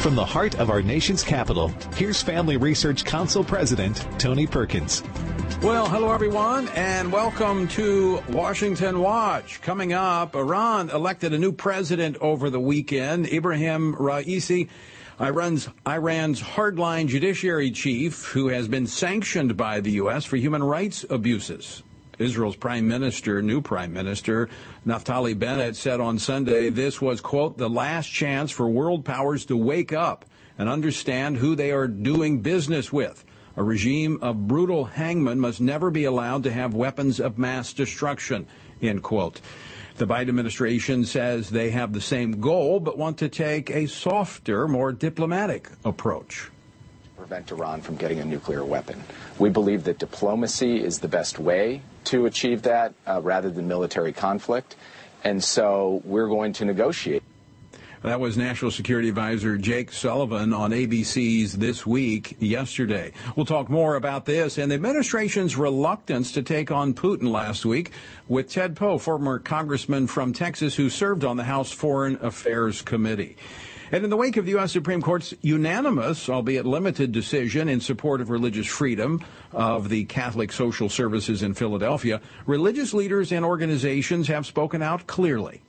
[0.00, 5.02] From the heart of our nation's capital, here's Family Research Council President Tony Perkins.
[5.60, 9.60] Well, hello everyone, and welcome to Washington Watch.
[9.60, 14.70] Coming up, Iran elected a new president over the weekend, Ibrahim Raisi.
[15.20, 20.24] Iran's, Iran's hardline judiciary chief, who has been sanctioned by the U.S.
[20.24, 21.82] for human rights abuses.
[22.20, 24.48] Israel's prime minister, new prime minister,
[24.86, 29.56] Naftali Bennett, said on Sunday this was, quote, the last chance for world powers to
[29.56, 30.26] wake up
[30.58, 33.24] and understand who they are doing business with.
[33.56, 38.46] A regime of brutal hangmen must never be allowed to have weapons of mass destruction,
[38.82, 39.40] end quote.
[39.96, 44.68] The Biden administration says they have the same goal, but want to take a softer,
[44.68, 46.50] more diplomatic approach
[47.16, 49.04] prevent Iran from getting a nuclear weapon.
[49.38, 54.12] We believe that diplomacy is the best way to achieve that uh, rather than military
[54.12, 54.76] conflict.
[55.24, 57.22] And so we're going to negotiate.
[58.02, 63.12] That was National Security Advisor Jake Sullivan on ABC's This Week yesterday.
[63.36, 67.92] We'll talk more about this and the administration's reluctance to take on Putin last week
[68.26, 73.36] with Ted Poe, former congressman from Texas who served on the House Foreign Affairs Committee.
[73.92, 74.70] And in the wake of the U.S.
[74.70, 80.88] Supreme Court's unanimous, albeit limited, decision in support of religious freedom of the Catholic Social
[80.88, 85.62] Services in Philadelphia, religious leaders and organizations have spoken out clearly.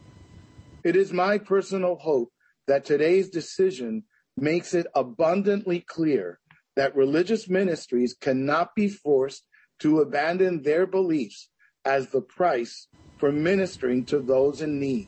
[0.84, 2.32] It is my personal hope
[2.68, 4.04] that today's decision
[4.38, 6.40] makes it abundantly clear
[6.76, 9.46] that religious ministries cannot be forced
[9.80, 11.50] to abandon their beliefs
[11.86, 15.08] as the price for ministering to those in need.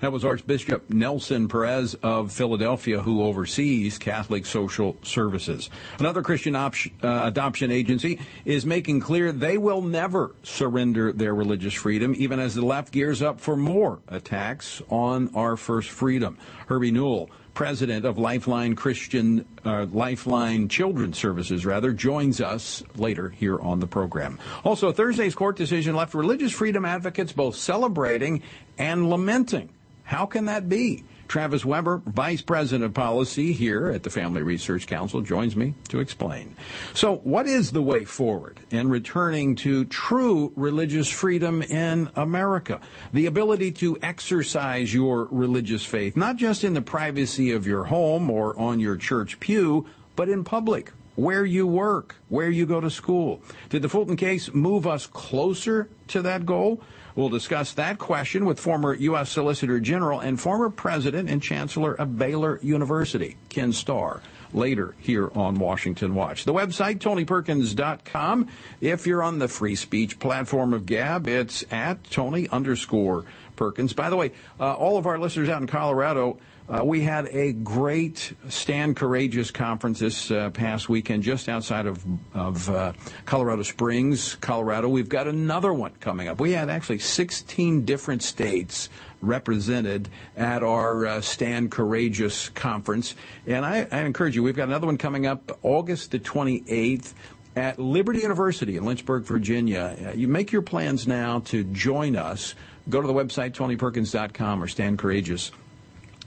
[0.00, 5.70] That was Archbishop Nelson Perez of Philadelphia, who oversees Catholic Social Services.
[5.98, 6.70] Another Christian uh,
[7.02, 12.64] adoption agency is making clear they will never surrender their religious freedom, even as the
[12.64, 16.36] left gears up for more attacks on our first freedom.
[16.66, 23.58] Herbie Newell president of Lifeline Christian uh, Lifeline Children's Services, rather, joins us later here
[23.58, 24.38] on the program.
[24.62, 28.42] Also, Thursday's court decision left religious freedom advocates both celebrating
[28.76, 29.70] and lamenting
[30.06, 31.04] how can that be?
[31.26, 35.98] Travis Weber, Vice President of Policy here at the Family Research Council, joins me to
[35.98, 36.54] explain.
[36.94, 42.80] So, what is the way forward in returning to true religious freedom in America?
[43.12, 48.30] The ability to exercise your religious faith, not just in the privacy of your home
[48.30, 52.90] or on your church pew, but in public, where you work, where you go to
[52.90, 53.42] school.
[53.70, 56.80] Did the Fulton case move us closer to that goal?
[57.16, 59.30] We'll discuss that question with former U.S.
[59.30, 64.20] Solicitor General and former President and Chancellor of Baylor University, Ken Starr
[64.52, 66.44] later here on Washington Watch.
[66.44, 68.48] The website, tonyperkins.com.
[68.80, 73.24] If you're on the free speech platform of Gab, it's at Tony underscore
[73.56, 73.92] Perkins.
[73.92, 76.38] By the way, uh, all of our listeners out in Colorado,
[76.68, 82.04] uh, we had a great Stand Courageous conference this uh, past weekend just outside of,
[82.34, 82.92] of uh,
[83.24, 84.88] Colorado Springs, Colorado.
[84.88, 86.40] We've got another one coming up.
[86.40, 88.88] We had actually 16 different states
[89.22, 93.14] represented at our uh, Stand Courageous conference.
[93.46, 97.14] And I, I encourage you, we've got another one coming up August the 28th
[97.54, 99.96] at Liberty University in Lynchburg, Virginia.
[100.04, 102.54] Uh, you make your plans now to join us.
[102.88, 104.66] Go to the website, tonyperkins.com or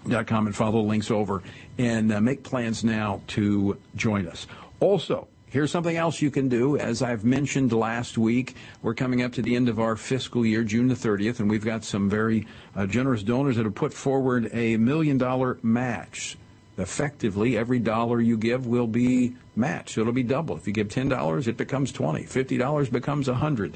[0.05, 1.43] standcourageous.com com and follow the links over
[1.77, 4.47] and uh, make plans now to join us.
[4.79, 6.77] Also, Here's something else you can do.
[6.77, 10.63] As I've mentioned last week, we're coming up to the end of our fiscal year,
[10.63, 12.45] June the 30th, and we've got some very
[12.75, 16.37] uh, generous donors that have put forward a million dollar match.
[16.77, 19.97] Effectively, every dollar you give will be matched.
[19.97, 20.55] It'll be double.
[20.55, 22.25] If you give $10, it becomes 20.
[22.25, 23.75] $50 becomes 100.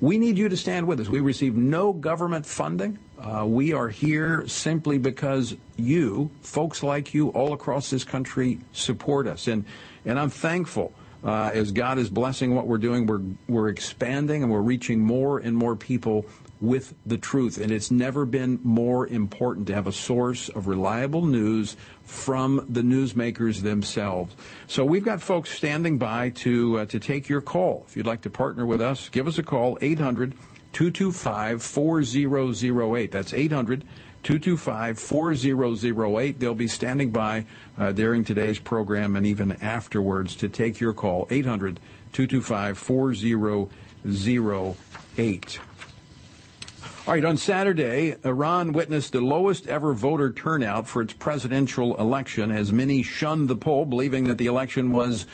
[0.00, 1.08] We need you to stand with us.
[1.08, 2.98] We receive no government funding.
[3.18, 9.26] Uh, we are here simply because you, folks like you all across this country, support
[9.26, 9.46] us.
[9.46, 9.64] And,
[10.04, 10.92] and I'm thankful.
[11.24, 15.38] Uh, as God is blessing what we're doing, we're, we're expanding and we're reaching more
[15.38, 16.26] and more people
[16.60, 17.58] with the truth.
[17.58, 22.82] And it's never been more important to have a source of reliable news from the
[22.82, 24.34] newsmakers themselves.
[24.66, 27.84] So we've got folks standing by to uh, to take your call.
[27.88, 30.34] If you'd like to partner with us, give us a call 800
[30.72, 33.12] 225 4008.
[33.12, 33.84] That's 800
[34.22, 36.40] 225 4008.
[36.40, 37.46] They'll be standing by
[37.78, 41.80] uh, during today's program and even afterwards to take your call 800
[42.12, 45.60] 225 4008.
[47.06, 52.50] All right, on Saturday, Iran witnessed the lowest ever voter turnout for its presidential election
[52.50, 55.24] as many shunned the poll, believing that the election was,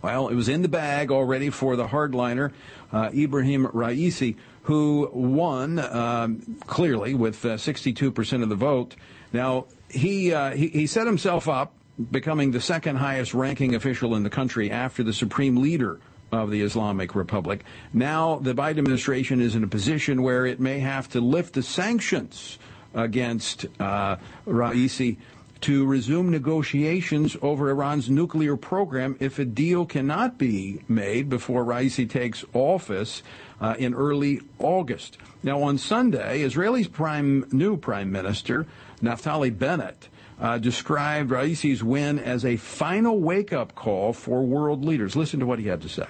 [0.00, 2.50] well, it was in the bag already for the hardliner,
[2.94, 8.96] uh, Ibrahim Raisi, who won um, clearly with uh, 62% of the vote.
[9.34, 11.74] Now, he, uh, he, he set himself up
[12.10, 16.00] becoming the second highest ranking official in the country after the supreme leader
[16.32, 17.62] of the Islamic Republic.
[17.92, 21.62] Now, the Biden administration is in a position where it may have to lift the
[21.62, 22.58] sanctions
[22.94, 25.18] against uh, Raisi
[25.60, 32.08] to resume negotiations over Iran's nuclear program if a deal cannot be made before Raisi
[32.08, 33.22] takes office
[33.60, 35.18] uh, in early August.
[35.42, 38.66] Now, on Sunday, Israel's prime, new prime minister,
[39.00, 40.08] Naftali Bennett,
[40.40, 45.14] uh, described Raisi's win as a final wake up call for world leaders.
[45.14, 46.08] Listen to what he had to say.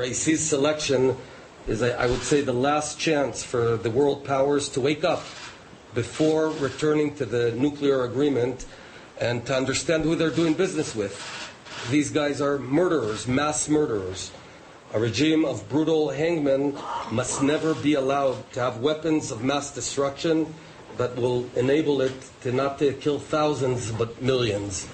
[0.00, 1.14] Raisi's selection
[1.68, 5.22] is, I would say, the last chance for the world powers to wake up
[5.92, 8.64] before returning to the nuclear agreement
[9.20, 11.12] and to understand who they're doing business with.
[11.90, 14.32] These guys are murderers, mass murderers.
[14.94, 16.78] A regime of brutal hangmen
[17.12, 20.54] must never be allowed to have weapons of mass destruction
[20.96, 24.88] that will enable it to not to kill thousands but millions.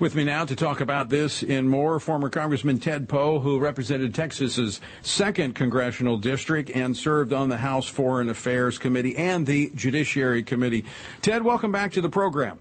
[0.00, 4.14] With me now to talk about this and more, former Congressman Ted Poe, who represented
[4.14, 10.42] Texas's second congressional district and served on the House Foreign Affairs Committee and the Judiciary
[10.42, 10.86] Committee.
[11.20, 12.58] Ted, welcome back to the program.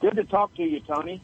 [0.00, 1.20] Good to talk to you, Tony.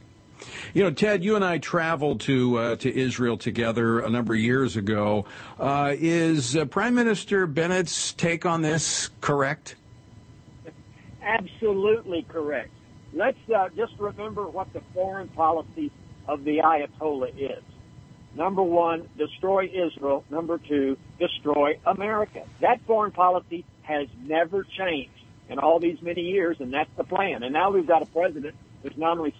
[0.75, 4.41] You know, Ted, you and I traveled to uh, to Israel together a number of
[4.41, 5.25] years ago.
[5.59, 9.77] Uh, is uh, Prime Minister Bennett's take on this correct?
[11.23, 12.73] Absolutely correct
[13.13, 15.91] let's uh, just remember what the foreign policy
[16.27, 17.63] of the Ayatollah is.
[18.35, 20.25] Number one, destroy Israel.
[20.31, 22.43] Number two, destroy America.
[22.61, 25.11] That foreign policy has never changed
[25.49, 27.43] in all these many years, and that's the plan.
[27.43, 29.35] And now we've got a president who's not only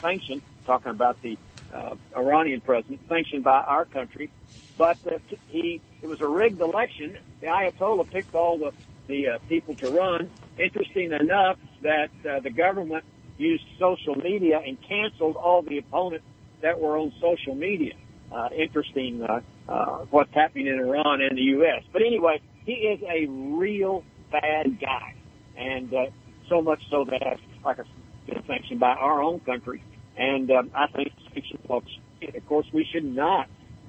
[0.00, 1.36] sanctioned, talking about the
[1.74, 4.30] uh, Iranian president, sanctioned by our country,
[4.78, 5.18] but uh,
[5.48, 7.18] he it was a rigged election.
[7.40, 8.72] The Ayatollah picked all the
[9.08, 10.30] the uh, people to run.
[10.58, 13.04] Interesting enough that uh, the government
[13.38, 16.26] used social media and canceled all the opponents
[16.62, 17.94] that were on social media.
[18.32, 21.84] Uh, interesting uh, uh, what's happening in Iran and the U.S.
[21.92, 24.02] But anyway, he is a real
[24.32, 25.14] bad guy,
[25.56, 26.06] and uh,
[26.48, 27.86] so much so that, like I said,
[28.26, 29.82] been sanctioned by our own country.
[30.16, 33.48] And um, I think sanctions, of course, we should not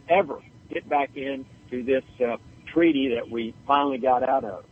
[0.09, 0.39] ever
[0.69, 2.37] get back into this uh,
[2.71, 4.65] treaty that we finally got out of.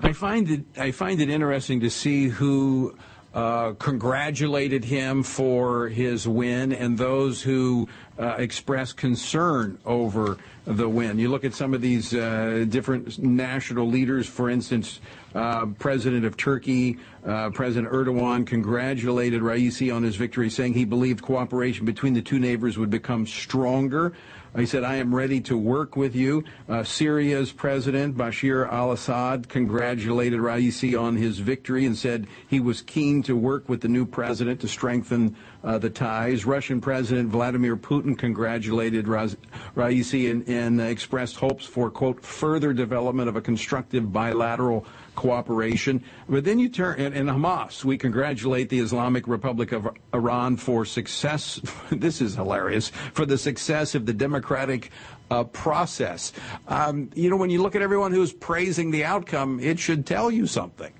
[0.00, 2.96] I find it I find it interesting to see who
[3.34, 7.88] uh, congratulated him for his win and those who
[8.18, 10.36] uh, expressed concern over
[10.66, 11.18] the win.
[11.18, 15.00] You look at some of these uh, different national leaders, for instance,
[15.34, 21.22] uh, President of Turkey, uh, President Erdogan congratulated Raisi on his victory, saying he believed
[21.22, 24.12] cooperation between the two neighbors would become stronger.
[24.56, 26.44] He said, I am ready to work with you.
[26.68, 32.82] Uh, Syria's president, Bashir al Assad, congratulated Raisi on his victory and said he was
[32.82, 36.44] keen to work with the new president to strengthen uh, the ties.
[36.44, 43.36] Russian President Vladimir Putin congratulated Raisi and, and expressed hopes for, quote, further development of
[43.36, 44.84] a constructive bilateral
[45.14, 46.02] cooperation.
[46.28, 50.84] But then you turn, and, and, Hamas, we congratulate the Islamic Republic of Iran for
[50.84, 51.60] success.
[51.90, 52.90] this is hilarious.
[53.12, 54.90] For the success of the democratic
[55.30, 56.32] uh, process.
[56.68, 60.30] Um, you know, when you look at everyone who's praising the outcome, it should tell
[60.30, 60.92] you something.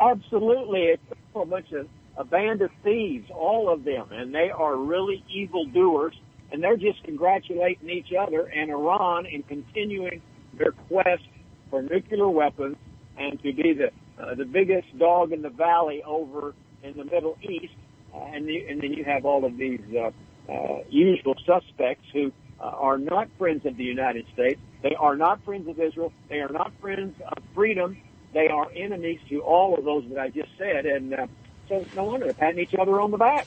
[0.00, 0.82] Absolutely.
[0.82, 1.02] It's
[1.34, 5.64] a bunch of a band of thieves, all of them, and they are really evil
[5.66, 6.14] doers,
[6.50, 10.20] and they're just congratulating each other and Iran in continuing
[10.58, 11.22] their quest
[11.70, 12.76] for nuclear weapons
[13.18, 17.38] and to be the uh, the biggest dog in the valley over in the Middle
[17.42, 17.74] East,
[18.14, 20.10] uh, and the, and then you have all of these uh,
[20.50, 24.60] uh, usual suspects who uh, are not friends of the United States.
[24.82, 26.12] They are not friends of Israel.
[26.28, 27.96] They are not friends of freedom.
[28.34, 31.26] They are enemies to all of those that I just said, and uh,
[31.68, 33.46] so no wonder they're patting each other on the back.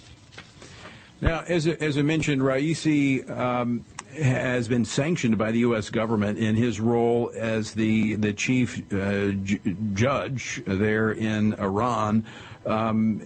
[1.21, 5.89] Now, as, as I mentioned, Raisi um, has been sanctioned by the U.S.
[5.89, 9.59] government in his role as the the chief uh, j-
[9.93, 12.25] judge there in Iran
[12.65, 13.19] um,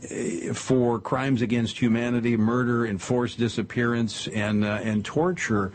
[0.54, 5.72] for crimes against humanity, murder, enforced disappearance, and uh, and torture.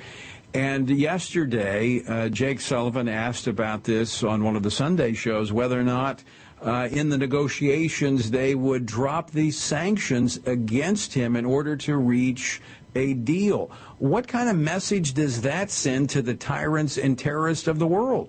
[0.53, 5.81] And yesterday, uh, Jake Sullivan asked about this on one of the Sunday shows, whether
[5.81, 6.23] or not
[6.63, 12.61] uh, in the negotiations they would drop these sanctions against him in order to reach
[12.95, 13.71] a deal.
[14.05, 18.29] What kind of message does that send to the tyrants and terrorists of the world?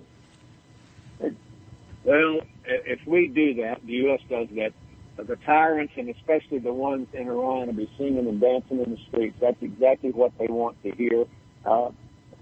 [1.20, 4.20] Well, if we do that, the U.S.
[4.30, 4.72] does that,
[5.18, 8.98] the tyrants and especially the ones in Iran will be singing and dancing in the
[9.08, 9.36] streets.
[9.38, 11.26] That's exactly what they want to hear.
[11.66, 11.90] Uh,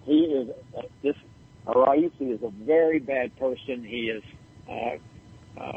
[0.05, 1.17] he is uh, this
[1.67, 3.83] Raisi is a very bad person.
[3.83, 4.23] He is
[4.71, 5.73] uh, uh,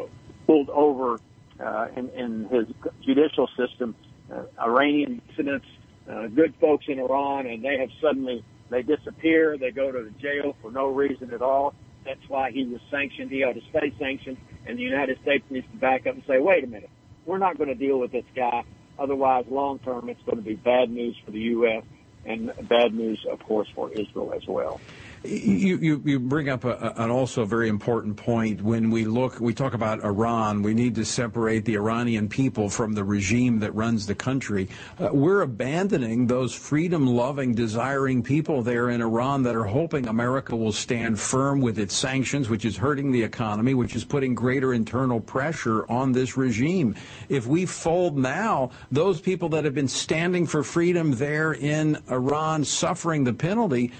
[0.45, 1.19] pulled over
[1.59, 2.67] uh, in, in his
[3.03, 3.95] judicial system
[4.31, 5.65] uh, Iranian dissidents,
[6.09, 9.57] uh, good folks in Iran, and they have suddenly they disappear.
[9.57, 11.73] They go to the jail for no reason at all.
[12.05, 13.31] That's why he was sanctioned.
[13.31, 16.39] He ought to stay sanctioned, and the United States needs to back up and say,
[16.39, 16.89] "Wait a minute,
[17.25, 18.63] we're not going to deal with this guy.
[18.99, 21.83] Otherwise, long term, it's going to be bad news for the U.S."
[22.27, 24.79] and bad news, of course, for Israel as well.
[25.23, 28.61] You, you, you bring up a, an also very important point.
[28.61, 32.93] When we look, we talk about Iran, we need to separate the Iranian people from
[32.93, 34.69] the regime that runs the country.
[34.99, 40.55] Uh, we're abandoning those freedom loving, desiring people there in Iran that are hoping America
[40.55, 44.73] will stand firm with its sanctions, which is hurting the economy, which is putting greater
[44.73, 46.95] internal pressure on this regime.
[47.27, 52.63] If we fold now, those people that have been standing for freedom there in Iran,
[52.63, 53.91] suffering the penalty,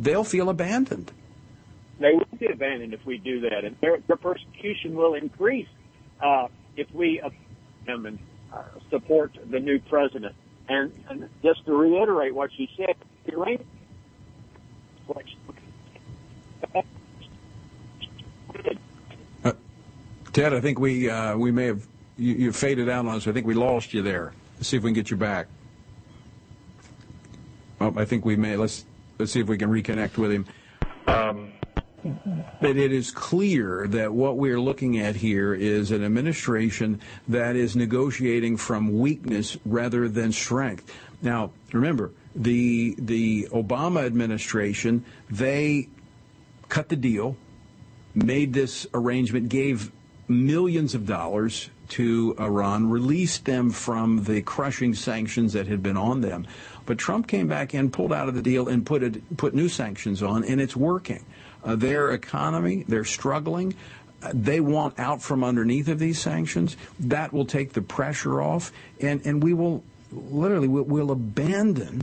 [0.00, 1.12] they'll feel abandoned.
[1.98, 5.68] They will be abandoned if we do that, and their, their persecution will increase
[6.20, 7.30] uh, if we uh,
[7.86, 8.18] and
[8.52, 10.34] uh, support the new president.
[10.68, 12.94] And, and just to reiterate what she said,
[13.26, 13.58] Iran.
[19.44, 19.52] Uh,
[20.32, 21.86] Ted, I think we uh, we may have
[22.16, 23.26] you, you faded out on us.
[23.26, 24.32] I think we lost you there.
[24.56, 25.48] Let's see if we can get you back.
[27.80, 28.56] Oh, I think we may.
[28.56, 28.86] Let's
[29.18, 30.46] let's see if we can reconnect with him.
[31.06, 31.52] Um,
[32.60, 37.76] but it is clear that what we're looking at here is an administration that is
[37.76, 40.92] negotiating from weakness rather than strength.
[41.22, 45.88] Now, remember, the the Obama administration, they
[46.68, 47.36] cut the deal,
[48.14, 49.90] made this arrangement, gave
[50.28, 56.20] millions of dollars to Iran, released them from the crushing sanctions that had been on
[56.20, 56.46] them.
[56.86, 59.68] But Trump came back in, pulled out of the deal, and put it, put new
[59.68, 61.24] sanctions on, and it's working.
[61.62, 63.74] Uh, their economy, they're struggling.
[64.22, 66.76] Uh, they want out from underneath of these sanctions.
[66.98, 72.02] That will take the pressure off, and, and we will literally we'll, we'll abandon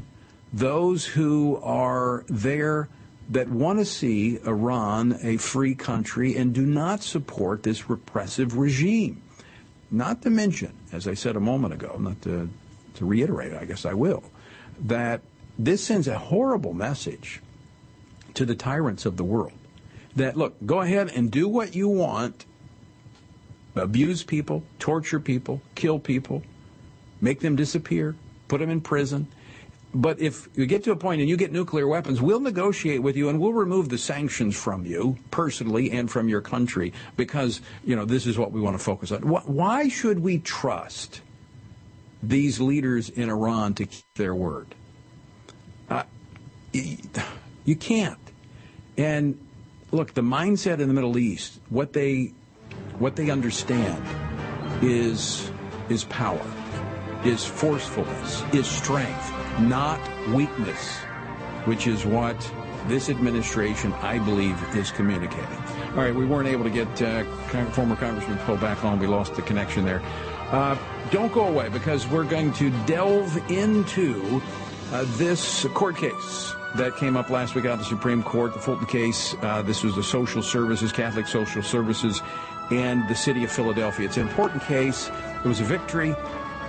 [0.53, 2.87] those who are there
[3.29, 9.21] that want to see Iran a free country and do not support this repressive regime.
[9.91, 12.49] Not to mention, as I said a moment ago, not to,
[12.95, 14.23] to reiterate, I guess I will,
[14.79, 15.21] that
[15.59, 17.41] this sends a horrible message
[18.33, 19.51] to the tyrants of the world
[20.15, 22.45] that look, go ahead and do what you want,
[23.75, 26.43] abuse people, torture people, kill people,
[27.19, 28.15] make them disappear,
[28.47, 29.27] put them in prison.
[29.93, 33.17] But if you get to a point and you get nuclear weapons, we'll negotiate with
[33.17, 37.95] you and we'll remove the sanctions from you personally and from your country because, you
[37.95, 39.21] know, this is what we want to focus on.
[39.21, 41.21] Why should we trust
[42.23, 44.75] these leaders in Iran to keep their word.
[45.89, 46.03] Uh,
[46.71, 48.19] you can't.
[48.97, 49.39] And
[49.91, 52.33] look, the mindset in the Middle East, what they
[52.99, 54.03] what they understand
[54.81, 55.49] is
[55.89, 56.45] is power,
[57.25, 60.97] is forcefulness, is strength, not weakness,
[61.65, 62.35] which is what
[62.87, 65.57] this administration, I believe, is communicating.
[65.91, 67.23] All right, we weren't able to get uh,
[67.71, 68.99] former Congressman Poe back on.
[68.99, 70.01] We lost the connection there.
[70.51, 70.77] Uh,
[71.11, 74.41] don't go away because we're going to delve into
[74.91, 78.59] uh, this court case that came up last week out of the Supreme Court, the
[78.59, 79.35] Fulton case.
[79.41, 82.21] Uh, this was the social services, Catholic social services,
[82.71, 84.05] and the city of Philadelphia.
[84.05, 85.11] It's an important case.
[85.43, 86.15] It was a victory,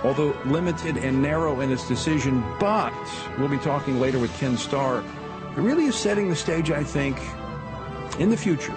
[0.03, 2.43] although limited and narrow in its decision.
[2.59, 2.93] But
[3.37, 5.03] we'll be talking later with Ken Starr.
[5.51, 7.17] It really is setting the stage, I think,
[8.19, 8.75] in the future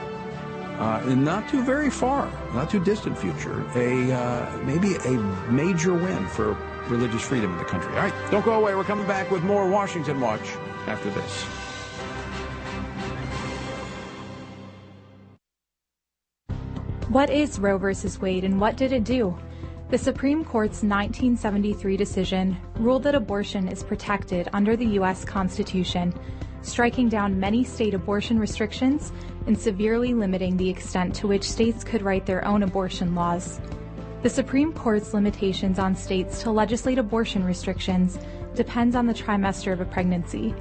[0.79, 5.13] uh, in not too very far, not too distant future, a uh, maybe a
[5.51, 6.53] major win for
[6.89, 7.91] religious freedom in the country.
[7.95, 8.75] All right, don't go away.
[8.75, 10.47] We're coming back with more Washington Watch
[10.87, 11.45] after this.
[17.09, 19.37] What is Roe versus Wade and what did it do?
[19.89, 25.25] The Supreme Court's 1973 decision ruled that abortion is protected under the U.S.
[25.25, 26.13] Constitution,
[26.63, 29.13] striking down many state abortion restrictions
[29.47, 33.61] and severely limiting the extent to which states could write their own abortion laws.
[34.25, 38.19] The Supreme Court's limitations on states to legislate abortion restrictions
[38.57, 40.53] depends on the trimester of a pregnancy.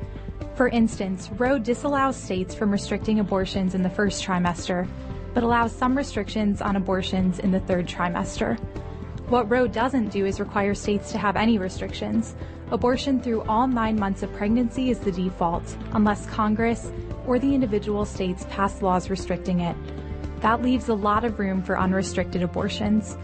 [0.54, 4.88] For instance, Roe disallows states from restricting abortions in the first trimester,
[5.34, 8.60] but allows some restrictions on abortions in the third trimester.
[9.30, 12.36] What Roe doesn't do is require states to have any restrictions.
[12.70, 16.92] Abortion through all nine months of pregnancy is the default, unless Congress
[17.26, 19.76] or the individual states pass laws restricting it.
[20.42, 23.18] That leaves a lot of room for unrestricted abortions.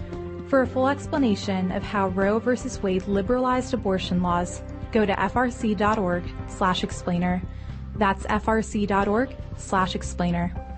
[0.48, 2.56] For a full explanation of how Roe v.
[2.82, 7.42] Wade liberalized abortion laws, go to frc.org/explainer.
[7.96, 10.71] That's frc.org/explainer.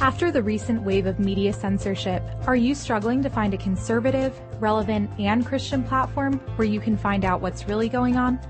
[0.00, 5.10] After the recent wave of media censorship, are you struggling to find a conservative, relevant,
[5.18, 8.40] and Christian platform where you can find out what's really going on?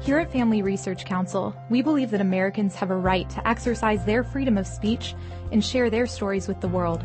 [0.00, 4.24] Here at Family Research Council, we believe that Americans have a right to exercise their
[4.24, 5.14] freedom of speech
[5.52, 7.04] and share their stories with the world.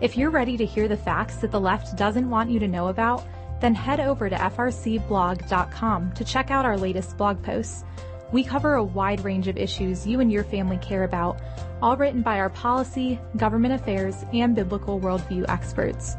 [0.00, 2.88] If you're ready to hear the facts that the left doesn't want you to know
[2.88, 3.24] about,
[3.60, 7.84] then head over to frcblog.com to check out our latest blog posts.
[8.30, 11.40] We cover a wide range of issues you and your family care about,
[11.80, 16.14] all written by our policy, government affairs, and biblical worldview experts.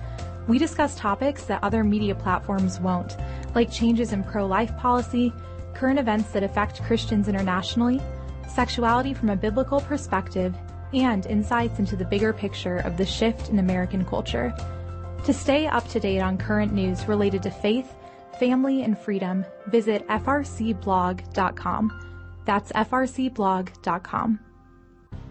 [0.48, 3.16] We discuss topics that other media platforms won't,
[3.54, 5.32] like changes in pro life policy,
[5.75, 8.01] current events that affect Christians internationally,
[8.48, 10.56] sexuality from a biblical perspective,
[10.96, 14.51] and insights into the bigger picture of the shift in American culture.
[15.25, 17.94] To stay up to date on current news related to faith,
[18.39, 21.91] family, and freedom, visit frcblog.com.
[22.46, 24.39] That's frcblog.com.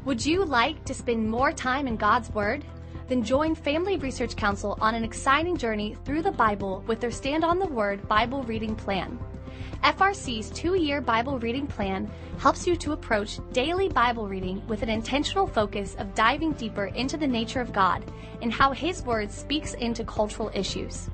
[0.04, 2.64] Would you like to spend more time in God's Word?
[3.08, 7.42] Then join Family Research Council on an exciting journey through the Bible with their Stand
[7.42, 9.18] on the Word Bible reading plan.
[9.82, 14.88] FRC's two year Bible reading plan helps you to approach daily Bible reading with an
[14.88, 18.04] intentional focus of diving deeper into the nature of God
[18.42, 21.08] and how His Word speaks into cultural issues.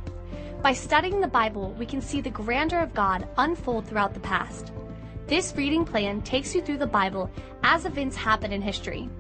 [0.64, 4.72] By studying the Bible, we can see the grandeur of God unfold throughout the past.
[5.26, 7.30] This reading plan takes you through the Bible
[7.62, 9.10] as events happen in history.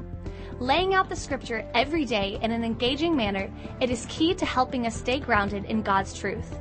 [0.58, 4.86] Laying out the scripture every day in an engaging manner, it is key to helping
[4.86, 6.58] us stay grounded in God's truth.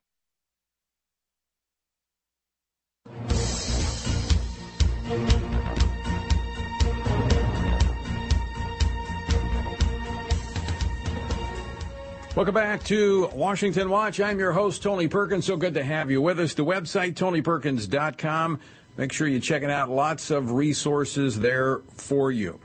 [12.37, 14.21] Welcome back to Washington Watch.
[14.21, 15.47] I'm your host, Tony Perkins.
[15.47, 16.53] So good to have you with us.
[16.53, 18.61] The website, tonyperkins.com.
[18.99, 19.89] Make sure you check it out.
[19.89, 22.61] Lots of resources there for you.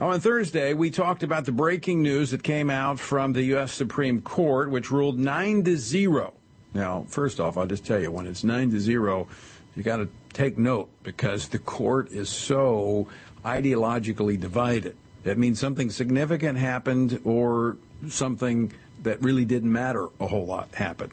[0.00, 3.72] On Thursday, we talked about the breaking news that came out from the U.S.
[3.72, 6.32] Supreme Court, which ruled 9 to 0.
[6.72, 9.28] Now, first off, I'll just tell you, when it's 9 to 0,
[9.76, 13.06] you got to take note because the court is so
[13.44, 14.96] ideologically divided.
[15.24, 17.76] That means something significant happened or
[18.08, 21.12] something that really didn't matter a whole lot happened.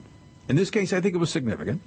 [0.50, 1.82] In this case, I think it was significant.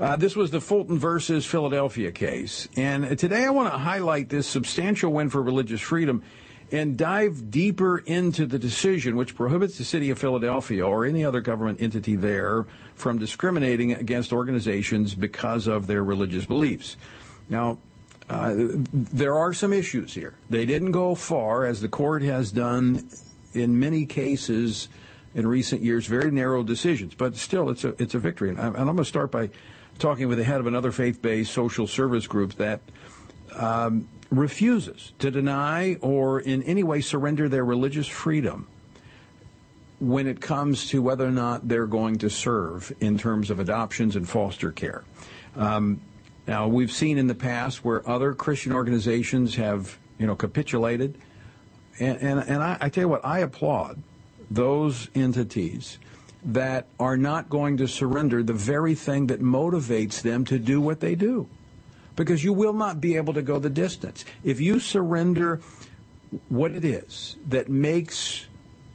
[0.00, 2.68] Uh, this was the Fulton versus Philadelphia case.
[2.76, 6.22] And today I want to highlight this substantial win for religious freedom
[6.70, 11.40] and dive deeper into the decision which prohibits the city of Philadelphia or any other
[11.40, 16.96] government entity there from discriminating against organizations because of their religious beliefs.
[17.48, 17.78] Now,
[18.28, 18.54] uh,
[18.92, 20.34] there are some issues here.
[20.50, 23.08] They didn't go far, as the court has done
[23.54, 24.88] in many cases
[25.38, 28.50] in recent years, very narrow decisions, but still, it's a it's a victory.
[28.50, 29.50] And I'm, and I'm going to start by
[30.00, 32.80] talking with the head of another faith-based social service group that
[33.54, 38.66] um, refuses to deny or in any way surrender their religious freedom
[40.00, 44.16] when it comes to whether or not they're going to serve in terms of adoptions
[44.16, 45.04] and foster care.
[45.54, 46.00] Um,
[46.48, 51.16] now, we've seen in the past where other Christian organizations have, you know, capitulated.
[52.00, 54.02] And, and, and I, I tell you what, I applaud
[54.50, 55.98] those entities
[56.44, 61.00] that are not going to surrender the very thing that motivates them to do what
[61.00, 61.48] they do.
[62.16, 64.24] Because you will not be able to go the distance.
[64.42, 65.60] If you surrender
[66.48, 68.46] what it is that makes,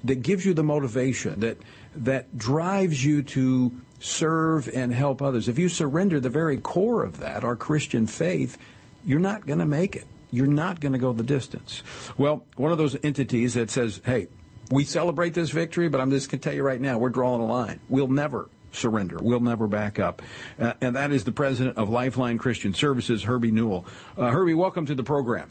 [0.03, 1.57] that gives you the motivation, that,
[1.95, 7.19] that drives you to serve and help others, if you surrender the very core of
[7.19, 8.57] that, our Christian faith,
[9.05, 10.05] you're not going to make it.
[10.31, 11.83] You're not going to go the distance.
[12.17, 14.27] Well, one of those entities that says, hey,
[14.73, 17.41] we celebrate this victory, but I'm just going to tell you right now, we're drawing
[17.41, 17.79] a line.
[17.89, 19.19] We'll never surrender.
[19.21, 20.23] We'll never back up.
[20.59, 23.85] Uh, and that is the president of Lifeline Christian Services, Herbie Newell.
[24.17, 25.47] Uh, Herbie, welcome to the program.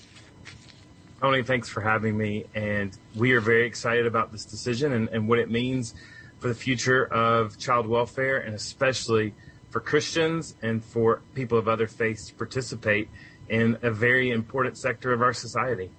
[1.21, 2.47] Tony, thanks for having me.
[2.57, 5.95] And we are very excited about this decision and, and what it means
[6.41, 9.35] for the future of child welfare and especially
[9.71, 13.09] for Christians and for people of other faiths to participate
[13.49, 15.91] in a very important sector of our society.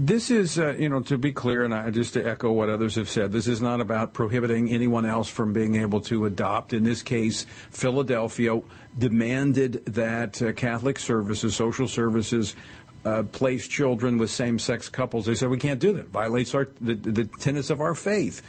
[0.00, 2.94] This is, uh, you know, to be clear, and I, just to echo what others
[2.94, 6.72] have said, this is not about prohibiting anyone else from being able to adopt.
[6.72, 8.60] In this case, Philadelphia
[8.96, 12.54] demanded that uh, Catholic services, social services,
[13.04, 15.26] uh, place children with same-sex couples.
[15.26, 16.02] They said we can't do that.
[16.02, 18.40] It violates our, the, the tenets of our faith.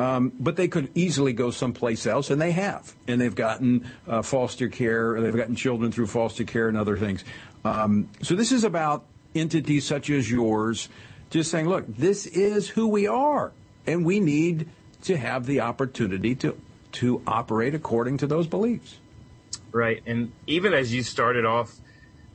[0.00, 2.92] Um, but they could easily go someplace else, and they have.
[3.06, 7.22] And they've gotten uh, foster care, they've gotten children through foster care and other things.
[7.64, 9.06] Um, so this is about
[9.38, 10.88] entities such as yours
[11.30, 13.52] just saying, look, this is who we are,
[13.86, 14.68] and we need
[15.02, 16.60] to have the opportunity to
[16.92, 18.98] to operate according to those beliefs.
[19.70, 21.76] Right, and even as you started off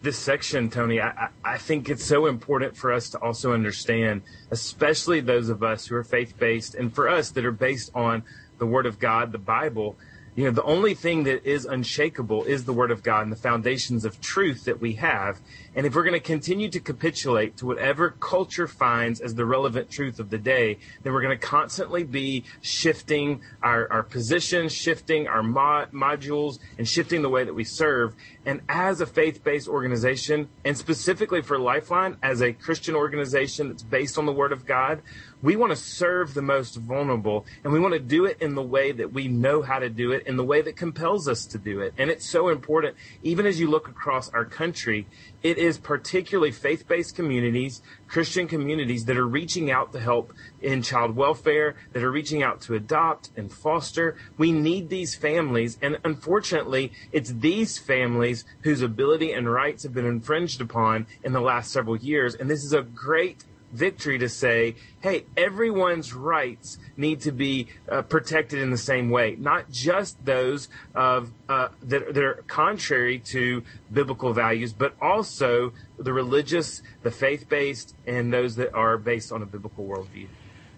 [0.02, 5.20] this section, Tony, I, I think it's so important for us to also understand, especially
[5.20, 8.24] those of us who are faith based, and for us that are based on
[8.60, 9.96] the Word of God, the Bible,
[10.36, 13.38] you know, the only thing that is unshakable is the Word of God and the
[13.38, 15.42] foundations of truth that we have.
[15.76, 19.90] And if we're going to continue to capitulate to whatever culture finds as the relevant
[19.90, 25.28] truth of the day, then we're going to constantly be shifting our, our positions, shifting
[25.28, 28.16] our modules, and shifting the way that we serve.
[28.46, 33.84] And as a faith based organization, and specifically for Lifeline, as a Christian organization that's
[33.84, 35.02] based on the Word of God,
[35.42, 38.62] we want to serve the most vulnerable and we want to do it in the
[38.62, 41.58] way that we know how to do it in the way that compels us to
[41.58, 41.94] do it.
[41.98, 45.08] And it's so important even as you look across our country
[45.44, 51.16] it is particularly faith-based communities christian communities that are reaching out to help in child
[51.16, 54.16] welfare that are reaching out to adopt and foster.
[54.38, 60.06] We need these families and unfortunately it's these families whose ability and rights have been
[60.06, 62.36] infringed upon in the last several years.
[62.36, 68.02] And this is a great victory to say, hey, everyone's rights need to be uh,
[68.04, 73.64] protected in the same way, not just those of uh, that, that are contrary to
[73.92, 79.46] biblical values, but also the religious, the faith-based, and those that are based on a
[79.46, 80.28] biblical worldview.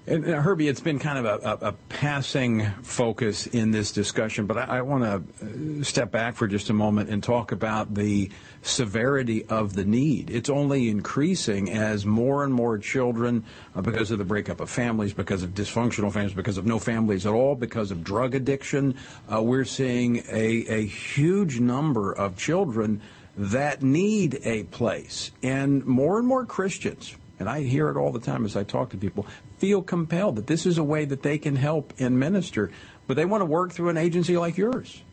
[0.05, 4.47] And, uh, Herbie, it's been kind of a, a, a, passing focus in this discussion,
[4.47, 7.93] but I, I want to uh, step back for just a moment and talk about
[7.93, 8.29] the
[8.63, 10.29] severity of the need.
[10.29, 15.13] It's only increasing as more and more children, uh, because of the breakup of families,
[15.13, 18.97] because of dysfunctional families, because of no families at all, because of drug addiction,
[19.31, 22.99] uh, we're seeing a, a huge number of children
[23.37, 25.31] that need a place.
[25.41, 28.89] And more and more Christians, and I hear it all the time as I talk
[28.89, 29.25] to people,
[29.57, 32.71] feel compelled that this is a way that they can help and minister,
[33.07, 35.03] but they want to work through an agency like yours.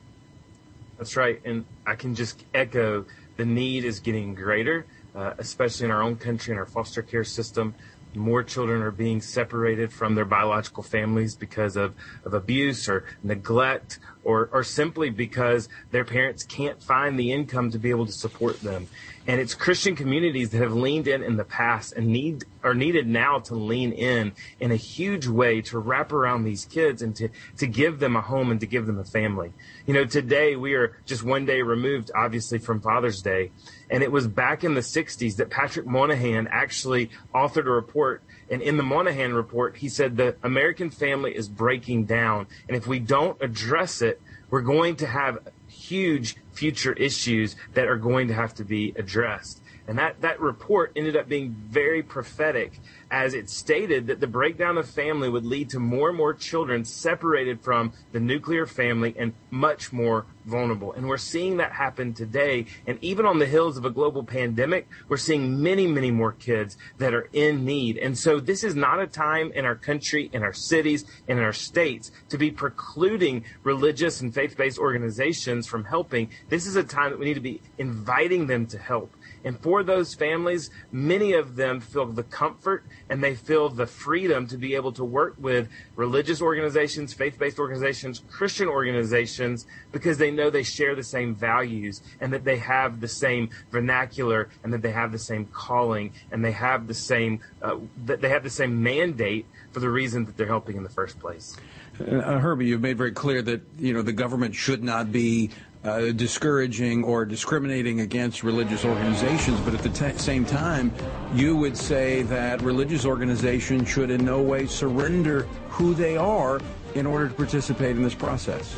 [0.99, 1.41] That's right.
[1.45, 3.07] And I can just echo
[3.37, 7.25] the need is getting greater, uh, especially in our own country and our foster care
[7.25, 7.75] system.
[8.15, 13.99] More children are being separated from their biological families because of, of abuse or neglect
[14.25, 18.61] or, or simply because their parents can't find the income to be able to support
[18.61, 18.87] them.
[19.27, 23.07] And it's Christian communities that have leaned in in the past and need are needed
[23.07, 27.29] now to lean in in a huge way to wrap around these kids and to,
[27.59, 29.53] to give them a home and to give them a family.
[29.87, 33.51] You know, today we are just one day removed, obviously, from Father's Day.
[33.91, 38.23] And it was back in the 60s that Patrick Moynihan actually authored a report.
[38.51, 42.49] And in the Moynihan report, he said the American family is breaking down.
[42.69, 47.97] And if we don't address it, we're going to have huge future issues that are
[47.97, 49.63] going to have to be addressed.
[49.87, 54.79] And that, that report ended up being very prophetic as it stated that the breakdown
[54.79, 59.33] of family would lead to more and more children separated from the nuclear family and
[59.51, 60.93] much more vulnerable.
[60.93, 62.67] And we're seeing that happen today.
[62.87, 66.77] And even on the hills of a global pandemic, we're seeing many, many more kids
[66.99, 67.99] that are in need.
[67.99, 71.53] And so this is not a time in our country, in our cities, in our
[71.53, 76.31] states to be precluding religious and faith-based organizations from helping.
[76.49, 79.15] This is a time that we need to be inviting them to help.
[79.45, 84.47] And for those families, many of them feel the comfort and they feel the freedom
[84.49, 90.31] to be able to work with religious organizations, faith based organizations, Christian organizations, because they
[90.31, 94.83] know they share the same values and that they have the same vernacular and that
[94.83, 98.51] they have the same calling and they have the same, uh, that they have the
[98.51, 101.57] same mandate for the reason that they're helping in the first place.
[102.01, 105.51] Uh, Herbie, you've made very clear that you know the government should not be
[105.85, 110.93] uh, discouraging or discriminating against religious organizations, but at the t- same time,
[111.35, 116.61] you would say that religious organizations should in no way surrender who they are
[116.95, 118.77] in order to participate in this process.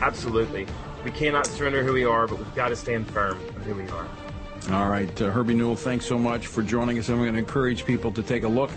[0.00, 0.66] Absolutely.
[1.04, 3.88] We cannot surrender who we are, but we've got to stand firm on who we
[3.88, 4.06] are.
[4.70, 7.08] All right, uh, Herbie Newell, thanks so much for joining us.
[7.08, 8.70] I'm going to encourage people to take a look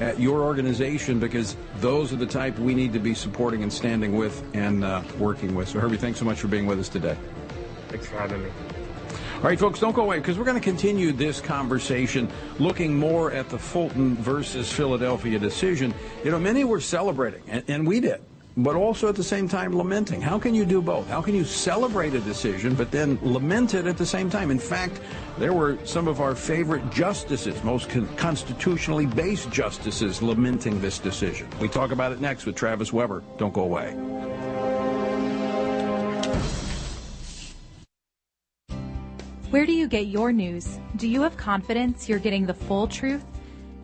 [0.00, 4.16] at your organization because those are the type we need to be supporting and standing
[4.16, 5.68] with and uh, working with.
[5.68, 7.16] So, Herbie, thanks so much for being with us today.
[7.88, 8.50] Thanks for having me.
[9.36, 13.30] All right, folks, don't go away because we're going to continue this conversation looking more
[13.30, 15.94] at the Fulton versus Philadelphia decision.
[16.24, 18.20] You know, many were celebrating, and, and we did
[18.58, 20.20] but also at the same time lamenting.
[20.20, 21.08] How can you do both?
[21.08, 24.50] How can you celebrate a decision but then lament it at the same time?
[24.50, 25.00] In fact,
[25.38, 31.48] there were some of our favorite justices, most con- constitutionally based justices, lamenting this decision.
[31.60, 33.22] We talk about it next with Travis Weber.
[33.38, 33.94] Don't go away.
[39.50, 40.78] Where do you get your news?
[40.96, 43.24] Do you have confidence you're getting the full truth?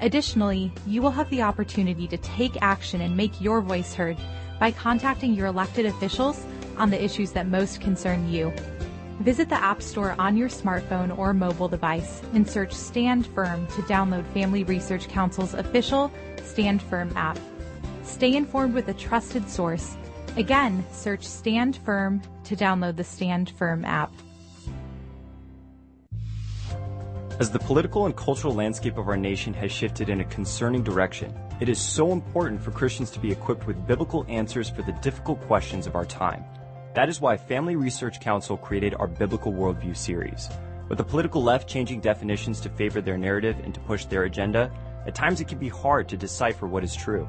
[0.00, 4.16] Additionally, you will have the opportunity to take action and make your voice heard
[4.60, 6.44] by contacting your elected officials
[6.76, 8.52] on the issues that most concern you.
[9.20, 13.82] Visit the App Store on your smartphone or mobile device and search Stand Firm to
[13.82, 16.12] download Family Research Council's official
[16.44, 17.38] Stand Firm app.
[18.04, 19.96] Stay informed with a trusted source.
[20.36, 24.12] Again, search Stand Firm to download the Stand Firm app.
[27.40, 31.32] As the political and cultural landscape of our nation has shifted in a concerning direction,
[31.60, 35.40] it is so important for Christians to be equipped with biblical answers for the difficult
[35.42, 36.44] questions of our time.
[36.94, 40.48] That is why Family Research Council created our Biblical Worldview series.
[40.88, 44.72] With the political left changing definitions to favor their narrative and to push their agenda,
[45.06, 47.28] at times it can be hard to decipher what is true.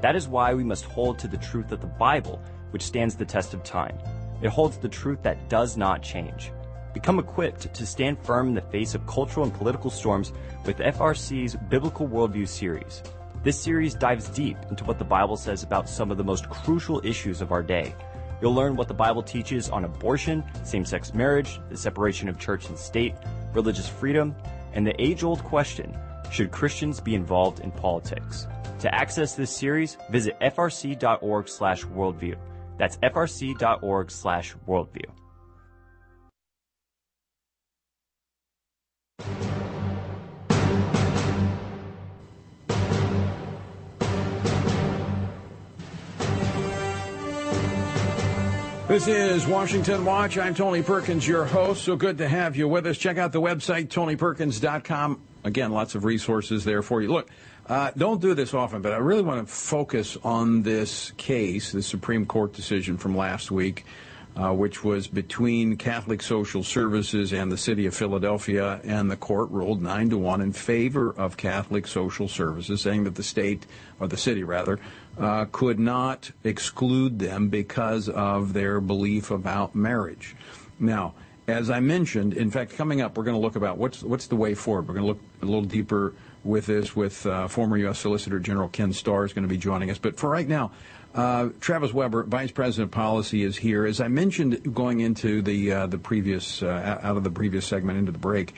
[0.00, 3.26] That is why we must hold to the truth of the Bible, which stands the
[3.26, 3.98] test of time.
[4.40, 6.52] It holds the truth that does not change.
[6.94, 10.32] Become equipped to stand firm in the face of cultural and political storms
[10.66, 13.02] with FRC's Biblical Worldview series.
[13.42, 17.00] This series dives deep into what the Bible says about some of the most crucial
[17.04, 17.94] issues of our day.
[18.40, 22.68] You'll learn what the Bible teaches on abortion, same sex marriage, the separation of church
[22.68, 23.14] and state,
[23.52, 24.34] religious freedom,
[24.74, 25.96] and the age old question
[26.30, 28.46] should Christians be involved in politics?
[28.80, 32.36] To access this series, visit frc.org slash worldview.
[32.78, 35.06] That's frc.org slash worldview.
[48.92, 50.36] This is Washington Watch.
[50.36, 51.82] I'm Tony Perkins, your host.
[51.82, 52.98] So good to have you with us.
[52.98, 55.22] Check out the website, tonyperkins.com.
[55.44, 57.10] Again, lots of resources there for you.
[57.10, 57.30] Look,
[57.66, 61.82] uh, don't do this often, but I really want to focus on this case, the
[61.82, 63.86] Supreme Court decision from last week,
[64.36, 69.50] uh, which was between Catholic Social Services and the City of Philadelphia, and the court
[69.50, 73.66] ruled nine to one in favor of Catholic Social Services, saying that the state,
[74.00, 74.78] or the city rather,
[75.18, 80.34] uh, could not exclude them because of their belief about marriage.
[80.80, 81.14] Now,
[81.46, 84.36] as I mentioned, in fact, coming up, we're going to look about what's what's the
[84.36, 84.88] way forward.
[84.88, 86.14] We're going to look a little deeper
[86.44, 87.98] with this with uh, former U.S.
[87.98, 89.98] Solicitor General Ken Starr is going to be joining us.
[89.98, 90.72] But for right now,
[91.14, 93.84] uh, Travis Weber, Vice President of Policy, is here.
[93.84, 97.98] As I mentioned, going into the uh, the previous uh, out of the previous segment
[97.98, 98.54] into the break,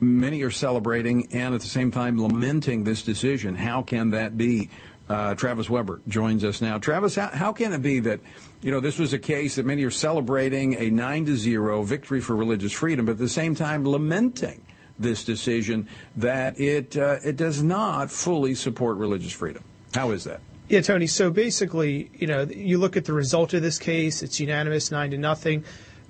[0.00, 3.54] many are celebrating and at the same time lamenting this decision.
[3.54, 4.70] How can that be?
[5.08, 6.78] Uh, Travis Weber joins us now.
[6.78, 8.18] Travis, how, how, can it be that,
[8.60, 12.20] you know, this was a case that many are celebrating a nine to zero victory
[12.20, 14.60] for religious freedom, but at the same time lamenting
[14.98, 19.62] this decision that it uh, it does not fully support religious freedom?
[19.94, 20.40] How is that?
[20.68, 21.06] Yeah, Tony.
[21.06, 25.10] So basically, you know, you look at the result of this case; it's unanimous, nine
[25.12, 25.64] to nothing.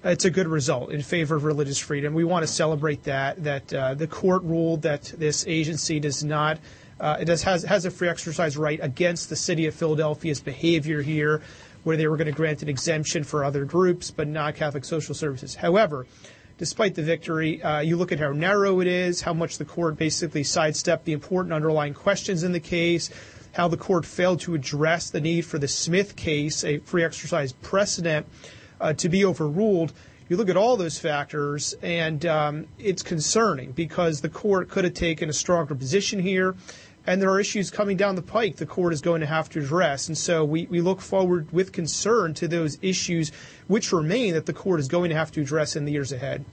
[0.05, 2.14] It's a good result in favor of religious freedom.
[2.14, 3.42] We want to celebrate that.
[3.42, 6.59] That uh, the court ruled that this agency does not
[6.99, 11.03] uh, it does, has, has a free exercise right against the city of Philadelphia's behavior
[11.03, 11.42] here,
[11.85, 15.14] where they were going to grant an exemption for other groups, but not Catholic social
[15.14, 15.55] services.
[15.55, 16.07] However,
[16.59, 19.99] despite the victory, uh, you look at how narrow it is, how much the court
[19.99, 23.11] basically sidestepped the important underlying questions in the case,
[23.57, 27.53] how the court failed to address the need for the Smith case, a free exercise
[27.53, 28.27] precedent,
[28.83, 29.95] uh, to be overruled.
[30.29, 34.92] You look at all those factors, and um, it's concerning because the court could have
[34.92, 36.55] taken a stronger position here
[37.07, 39.61] and there are issues coming down the pike the court is going to have to
[39.61, 40.09] address.
[40.09, 43.31] And so we, we look forward with concern to those issues
[43.69, 46.45] which remain that the court is going to have to address in the years ahead.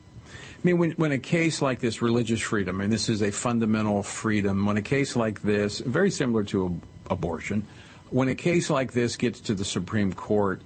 [0.63, 3.31] I mean, when, when a case like this, religious freedom, I and this is a
[3.31, 7.65] fundamental freedom, when a case like this, very similar to abortion,
[8.09, 10.61] when a case like this gets to the Supreme Court,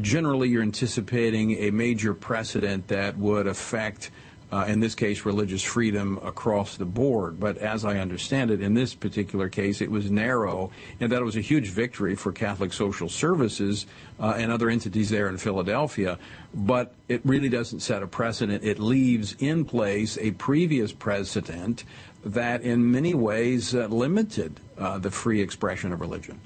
[0.00, 4.10] generally you're anticipating a major precedent that would affect
[4.52, 7.40] uh, in this case, religious freedom across the board.
[7.40, 11.36] But as I understand it, in this particular case, it was narrow, and that was
[11.36, 13.86] a huge victory for Catholic Social Services
[14.20, 16.18] uh, and other entities there in Philadelphia.
[16.52, 18.62] But it really doesn't set a precedent.
[18.62, 21.84] It leaves in place a previous precedent
[22.24, 26.40] that, in many ways, uh, limited uh, the free expression of religion.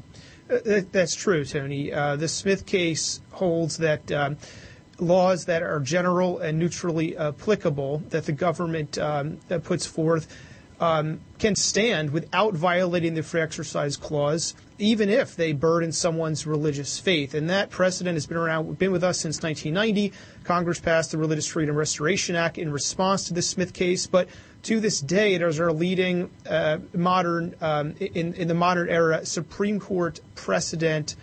[0.50, 1.92] Uh, that's true, Tony.
[1.92, 4.10] Uh, the Smith case holds that.
[4.10, 4.36] Um,
[4.98, 10.26] laws that are general and neutrally applicable that the government um, puts forth
[10.80, 16.98] um, can stand without violating the free exercise clause, even if they burden someone's religious
[16.98, 17.34] faith.
[17.34, 20.12] And that precedent has been around, been with us since 1990.
[20.44, 24.28] Congress passed the Religious Freedom Restoration Act in response to the Smith case, but
[24.66, 29.24] to this day, it is our leading uh, modern, um, in, in the modern era,
[29.24, 31.14] Supreme Court precedent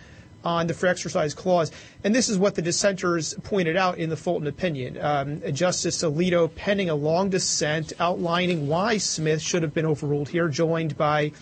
[0.42, 1.70] on the free exercise clause.
[2.02, 4.98] And this is what the dissenters pointed out in the Fulton opinion.
[4.98, 10.48] Um, Justice Alito penning a long dissent outlining why Smith should have been overruled here,
[10.48, 11.32] joined by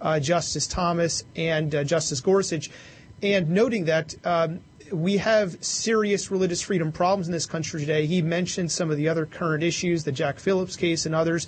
[0.00, 2.70] uh, Justice Thomas and uh, Justice Gorsuch,
[3.20, 4.60] and noting that um,
[4.92, 8.06] we have serious religious freedom problems in this country today.
[8.06, 11.46] He mentioned some of the other current issues, the Jack Phillips case and others,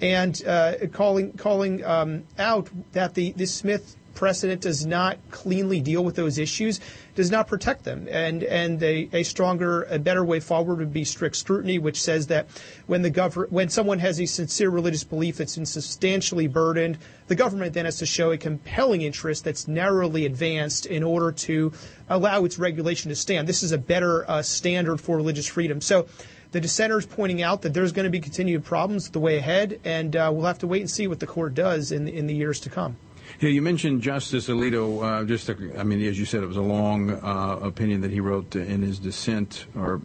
[0.00, 6.04] and uh, calling calling um, out that the, the Smith precedent does not cleanly deal
[6.04, 6.78] with those issues,
[7.14, 8.06] does not protect them.
[8.10, 12.26] And and a, a stronger, a better way forward would be strict scrutiny, which says
[12.26, 12.46] that
[12.86, 17.34] when the gov- when someone has a sincere religious belief that's been substantially burdened, the
[17.34, 21.72] government then has to show a compelling interest that's narrowly advanced in order to
[22.10, 23.48] allow its regulation to stand.
[23.48, 25.80] This is a better uh, standard for religious freedom.
[25.80, 26.08] So
[26.52, 30.14] the dissenters pointing out that there's going to be continued problems the way ahead, and
[30.14, 32.60] uh, we'll have to wait and see what the court does in in the years
[32.60, 32.96] to come.
[33.40, 35.02] Yeah, you mentioned Justice Alito.
[35.02, 38.20] Uh, just, I mean, as you said, it was a long uh, opinion that he
[38.20, 40.02] wrote in his dissent, or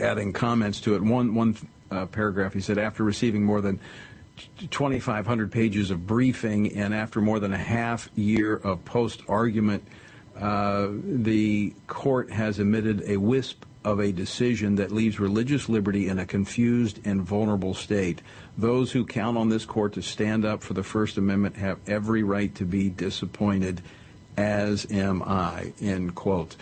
[0.00, 1.02] adding comments to it.
[1.02, 1.56] One one
[1.92, 3.78] uh, paragraph, he said, after receiving more than
[4.70, 9.86] 2,500 pages of briefing and after more than a half year of post argument,
[10.36, 16.18] uh, the court has emitted a wisp of a decision that leaves religious liberty in
[16.18, 18.22] a confused and vulnerable state.
[18.56, 22.22] Those who count on this court to stand up for the First Amendment have every
[22.22, 23.82] right to be disappointed,
[24.36, 25.72] as am I.
[25.80, 26.56] End quote.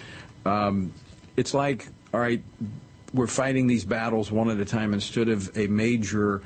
[0.45, 0.93] Um,
[1.37, 2.43] it's like, all right,
[3.15, 6.43] we're fighting these battles one at a time instead of a major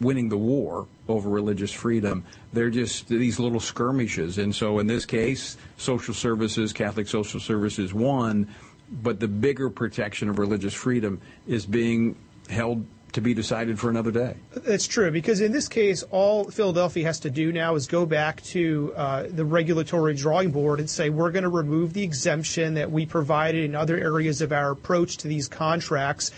[0.00, 2.24] winning the war over religious freedom.
[2.52, 4.38] They're just these little skirmishes.
[4.38, 8.48] And so in this case, social services, Catholic social services won,
[8.92, 12.16] but the bigger protection of religious freedom is being
[12.50, 14.34] held to be decided for another day.
[14.54, 18.42] That's true, because in this case, all Philadelphia has to do now is go back
[18.44, 22.90] to uh, the regulatory drawing board and say, we're going to remove the exemption that
[22.90, 26.30] we provided in other areas of our approach to these contracts,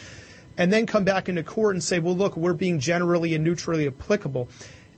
[0.57, 3.87] and then come back into court and say, well, look, we're being generally and neutrally
[3.87, 4.49] applicable.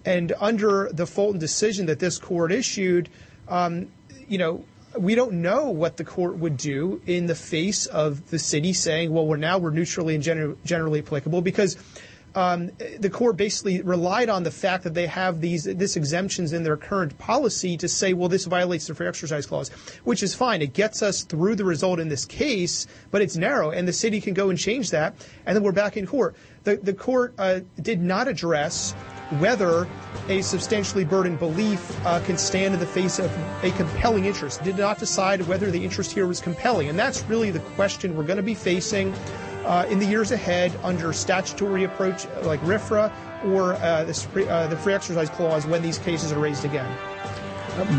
[0.06, 3.10] And under the Fulton decision that this court issued,
[3.48, 3.88] um,
[4.28, 4.64] you know,
[4.98, 9.12] we don't know what the court would do in the face of the city saying,
[9.12, 11.76] well, we're now we're neutrally and gener- generally applicable because
[12.36, 16.62] um, the court basically relied on the fact that they have these this exemptions in
[16.64, 19.70] their current policy to say, well, this violates the free exercise clause,
[20.04, 20.60] which is fine.
[20.60, 24.20] It gets us through the result in this case, but it's narrow, and the city
[24.20, 25.14] can go and change that,
[25.46, 26.36] and then we're back in court.
[26.64, 28.94] The the court uh, did not address
[29.38, 29.88] whether
[30.28, 33.30] a substantially burdened belief uh, can stand in the face of
[33.62, 34.62] a compelling interest.
[34.62, 36.88] Did not decide whether the interest here was compelling.
[36.88, 39.12] And that's really the question we're going to be facing
[39.64, 43.12] uh, in the years ahead under statutory approach like RFRA
[43.46, 46.96] or uh, the, uh, the, free exercise clause when these cases are raised again.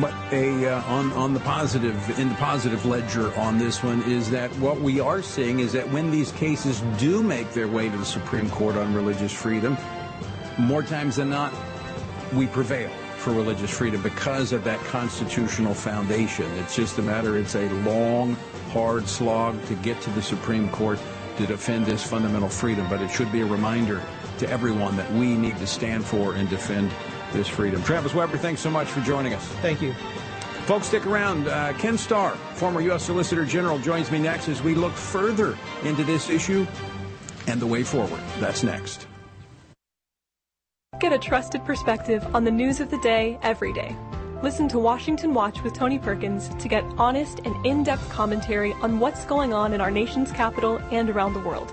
[0.02, 4.32] But a uh, on on the positive in the positive ledger on this one is
[4.32, 7.96] that what we are seeing is that when these cases do make their way to
[7.96, 9.78] the Supreme Court on religious freedom,
[10.58, 11.54] more times than not,
[12.34, 16.50] we prevail for religious freedom because of that constitutional foundation.
[16.60, 18.36] It's just a matter, it's a long,
[18.72, 21.00] hard slog to get to the Supreme Court
[21.38, 24.02] to defend this fundamental freedom, but it should be a reminder
[24.40, 26.92] to everyone that we need to stand for and defend
[27.34, 27.84] this freedom.
[27.84, 29.46] Travis Weber, thanks so much for joining us.
[29.62, 29.94] Thank you.
[30.66, 31.48] Folks, stick around.
[31.48, 33.04] Uh, Ken Starr, former U.S.
[33.04, 36.68] Solicitor General, joins me next as we look further into this issue
[37.48, 38.20] and the way forward.
[38.40, 39.08] That's next.
[41.00, 43.96] Get a trusted perspective on the news of the day every day.
[44.42, 49.00] Listen to Washington Watch with Tony Perkins to get honest and in depth commentary on
[49.00, 51.72] what's going on in our nation's capital and around the world.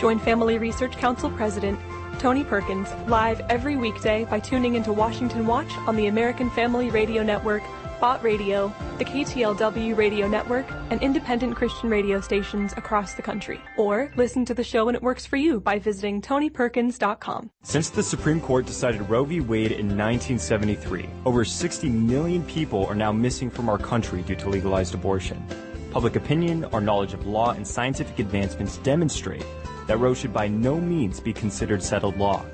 [0.00, 1.78] Join Family Research Council President
[2.18, 7.22] Tony Perkins, live every weekday by tuning into Washington Watch on the American Family Radio
[7.22, 7.62] Network,
[8.00, 13.60] Bott Radio, the KTLW Radio Network, and independent Christian radio stations across the country.
[13.76, 17.50] Or listen to the show when it works for you by visiting TonyPerkins.com.
[17.62, 19.40] Since the Supreme Court decided Roe v.
[19.40, 24.48] Wade in 1973, over 60 million people are now missing from our country due to
[24.48, 25.44] legalized abortion.
[25.90, 29.44] Public opinion, our knowledge of law, and scientific advancements demonstrate
[29.86, 32.44] that Roe should by no means be considered settled law.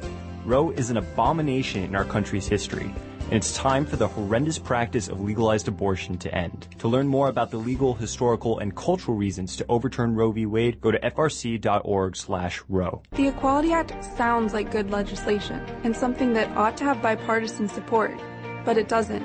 [0.44, 2.92] Roe is an abomination in our country's history,
[3.26, 6.66] and it's time for the horrendous practice of legalized abortion to end.
[6.78, 10.46] To learn more about the legal, historical, and cultural reasons to overturn Roe v.
[10.46, 13.02] Wade, go to frc.org/roe.
[13.12, 18.18] The Equality Act sounds like good legislation and something that ought to have bipartisan support,
[18.64, 19.24] but it doesn't.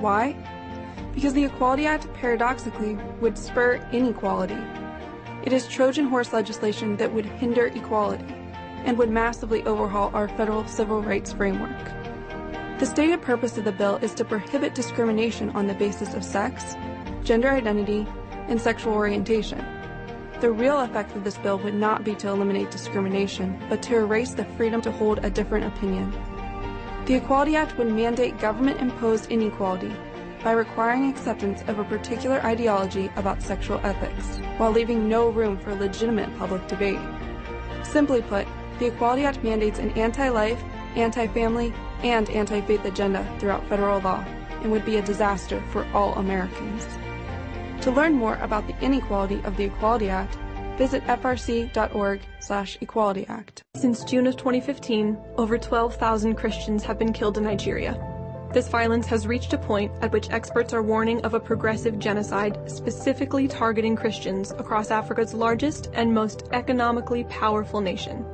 [0.00, 0.36] Why?
[1.14, 4.58] Because the Equality Act paradoxically would spur inequality
[5.42, 8.26] it is Trojan horse legislation that would hinder equality
[8.84, 11.99] and would massively overhaul our federal civil rights framework.
[12.80, 16.76] The stated purpose of the bill is to prohibit discrimination on the basis of sex,
[17.22, 18.06] gender identity,
[18.48, 19.62] and sexual orientation.
[20.40, 24.32] The real effect of this bill would not be to eliminate discrimination, but to erase
[24.32, 26.10] the freedom to hold a different opinion.
[27.04, 29.94] The Equality Act would mandate government imposed inequality
[30.42, 35.74] by requiring acceptance of a particular ideology about sexual ethics, while leaving no room for
[35.74, 36.98] legitimate public debate.
[37.82, 40.62] Simply put, the Equality Act mandates an anti-life,
[40.96, 44.24] anti-family, and anti-faith agenda throughout federal law
[44.62, 46.86] and would be a disaster for all Americans.
[47.84, 50.36] To learn more about the inequality of the Equality Act,
[50.76, 53.62] visit frc.org slash equality act.
[53.74, 57.98] Since June of 2015, over 12,000 Christians have been killed in Nigeria,
[58.52, 62.58] this violence has reached a point at which experts are warning of a progressive genocide
[62.68, 68.26] specifically targeting Christians across Africa's largest and most economically powerful nation.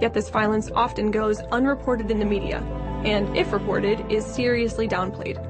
[0.00, 2.60] Yet this violence often goes unreported in the media,
[3.04, 5.42] and if reported, is seriously downplayed.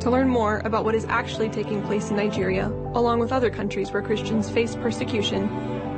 [0.00, 3.92] To learn more about what is actually taking place in Nigeria, along with other countries
[3.92, 5.48] where Christians face persecution,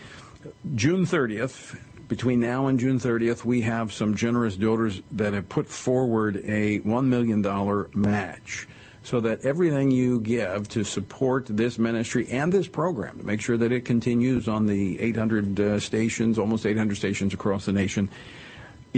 [0.75, 5.69] June 30th, between now and June 30th, we have some generous donors that have put
[5.69, 7.41] forward a $1 million
[7.93, 8.67] match
[9.01, 13.55] so that everything you give to support this ministry and this program, to make sure
[13.55, 18.09] that it continues on the 800 uh, stations, almost 800 stations across the nation,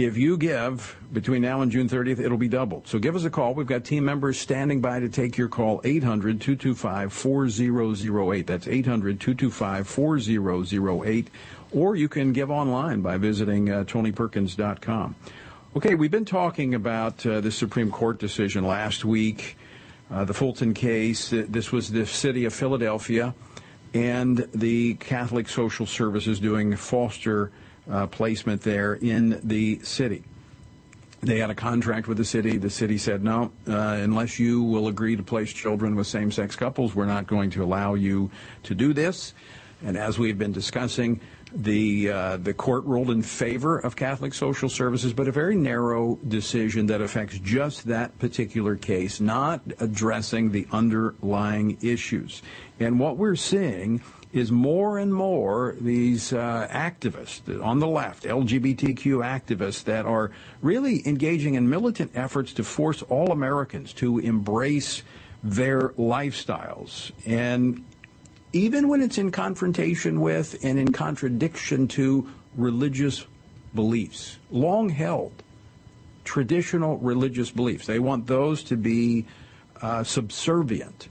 [0.04, 2.86] if you give between now and June 30th, it'll be doubled.
[2.86, 3.54] So give us a call.
[3.54, 5.80] We've got team members standing by to take your call.
[5.84, 8.46] 800 225 4008.
[8.46, 11.30] That's 800 225 4008
[11.72, 15.14] or you can give online by visiting uh, tonyperkins.com.
[15.76, 19.56] Okay, we've been talking about uh, the Supreme Court decision last week,
[20.10, 21.30] uh, the Fulton case.
[21.30, 23.34] This was the city of Philadelphia
[23.92, 27.50] and the Catholic Social Services doing foster
[27.90, 30.22] uh, placement there in the city.
[31.20, 32.58] They had a contract with the city.
[32.58, 36.54] The city said, no, uh, unless you will agree to place children with same sex
[36.54, 38.30] couples, we're not going to allow you
[38.64, 39.34] to do this.
[39.84, 41.20] And as we've been discussing,
[41.52, 46.18] the uh, the court ruled in favor of Catholic Social Services, but a very narrow
[46.28, 52.42] decision that affects just that particular case, not addressing the underlying issues.
[52.78, 54.02] And what we're seeing
[54.32, 61.06] is more and more these uh, activists on the left, LGBTQ activists, that are really
[61.06, 65.02] engaging in militant efforts to force all Americans to embrace
[65.42, 67.12] their lifestyles.
[67.24, 67.84] And
[68.52, 73.26] even when it's in confrontation with and in contradiction to religious
[73.74, 75.32] beliefs, long held
[76.24, 77.86] traditional religious beliefs.
[77.86, 79.24] They want those to be
[79.80, 81.08] uh, subservient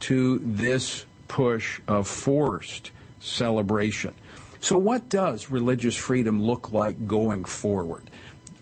[0.00, 4.14] to this push of forced celebration.
[4.60, 8.10] So, what does religious freedom look like going forward?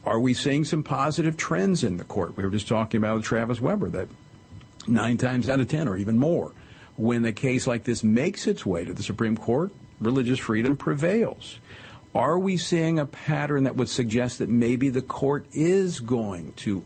[0.04, 2.36] Are we seeing some positive trends in the court?
[2.36, 4.08] We were just talking about with Travis Weber that
[4.86, 6.52] Nine times out of ten, or even more,
[6.96, 11.58] when a case like this makes its way to the Supreme Court, religious freedom prevails.
[12.14, 16.84] Are we seeing a pattern that would suggest that maybe the court is going to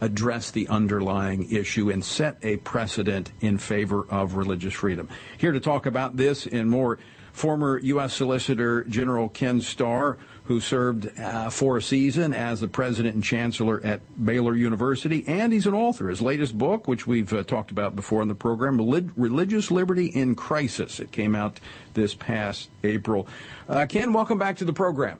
[0.00, 5.08] address the underlying issue and set a precedent in favor of religious freedom?
[5.36, 6.98] Here to talk about this and more,
[7.32, 8.14] former U.S.
[8.14, 13.80] Solicitor General Ken Starr, who served uh, for a season as the president and chancellor
[13.84, 16.08] at Baylor University, and he's an author.
[16.08, 18.78] His latest book, which we've uh, talked about before in the program,
[19.16, 21.00] Religious Liberty in Crisis.
[21.00, 21.60] It came out
[21.92, 23.28] this past April.
[23.68, 25.18] Uh, Ken, welcome back to the program.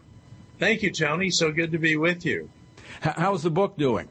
[0.58, 1.30] Thank you, Tony.
[1.30, 2.48] So good to be with you.
[3.04, 4.08] H- how's the book doing?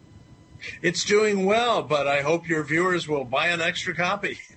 [0.82, 4.40] It's doing well, but I hope your viewers will buy an extra copy.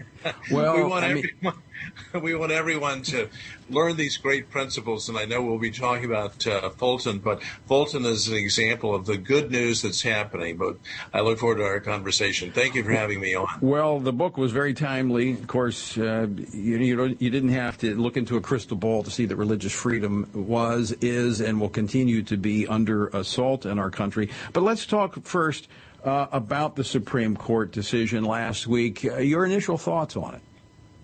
[0.50, 1.62] Well, we want I mean, everyone,
[2.22, 3.28] we want everyone to
[3.68, 8.04] learn these great principles, and I know we'll be talking about uh, Fulton, but Fulton
[8.04, 10.56] is an example of the good news that's happening.
[10.56, 10.76] But
[11.12, 12.52] I look forward to our conversation.
[12.52, 13.48] Thank you for having me on.
[13.60, 15.32] Well, the book was very timely.
[15.32, 19.10] Of course, uh, you, you, you didn't have to look into a crystal ball to
[19.10, 23.90] see that religious freedom was, is, and will continue to be under assault in our
[23.90, 24.30] country.
[24.52, 25.68] But let's talk first
[26.04, 29.04] uh, about the Supreme Court decision last week.
[29.04, 30.42] Uh, your initial thoughts on it?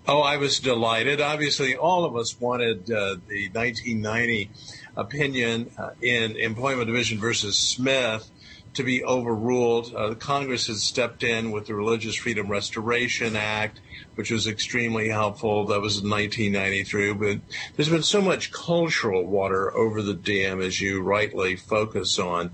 [0.09, 1.19] Oh, I was delighted.
[1.19, 4.49] Obviously, all of us wanted uh, the 1990
[4.95, 8.31] opinion uh, in Employment Division versus Smith
[8.75, 9.93] to be overruled.
[9.93, 13.81] Uh, Congress has stepped in with the Religious Freedom Restoration Act,
[14.15, 15.65] which was extremely helpful.
[15.65, 17.13] That was in 1993.
[17.13, 17.39] But
[17.75, 22.51] there's been so much cultural water over the dam, as you rightly focus on.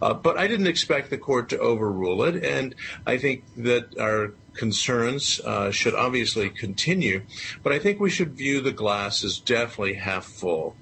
[0.00, 4.34] Uh, but I didn't expect the court to overrule it, and I think that our
[4.54, 7.22] concerns uh, should obviously continue.
[7.62, 10.76] But I think we should view the glass as definitely half full.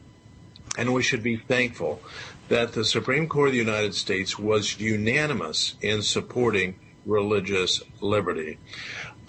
[0.77, 2.01] And we should be thankful
[2.49, 8.59] that the Supreme Court of the United States was unanimous in supporting religious liberty.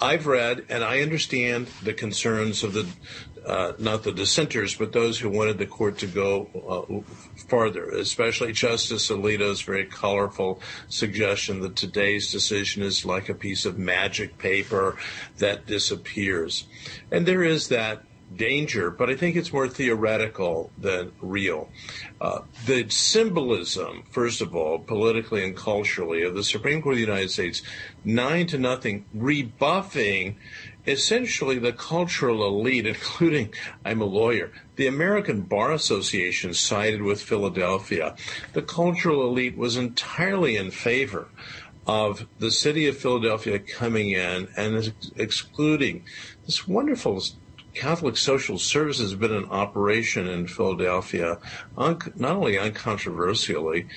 [0.02, 2.88] I've read and I understand the concerns of the
[3.80, 9.10] not the dissenters, but those who wanted the court to go uh, farther, especially Justice
[9.10, 14.98] Alito's very colorful suggestion that today's decision is like a piece of magic paper
[15.38, 16.68] that disappears.
[17.12, 18.04] And there is that
[18.36, 21.70] danger, but I think it's more theoretical than real.
[22.20, 27.06] Uh, the symbolism, first of all, politically and culturally, of the Supreme Court of the
[27.06, 27.62] United States,
[28.04, 30.38] nine to nothing, rebuffing
[30.86, 33.54] essentially the cultural elite, including,
[33.86, 38.16] I'm a lawyer, the American Bar Association sided with Philadelphia.
[38.54, 41.30] The cultural elite was entirely in favor
[41.88, 46.04] of the city of Philadelphia coming in and ex- excluding
[46.46, 47.22] this wonderful
[47.74, 51.40] Catholic Social Services has been in operation in Philadelphia,
[51.78, 53.88] un- not only uncontroversially,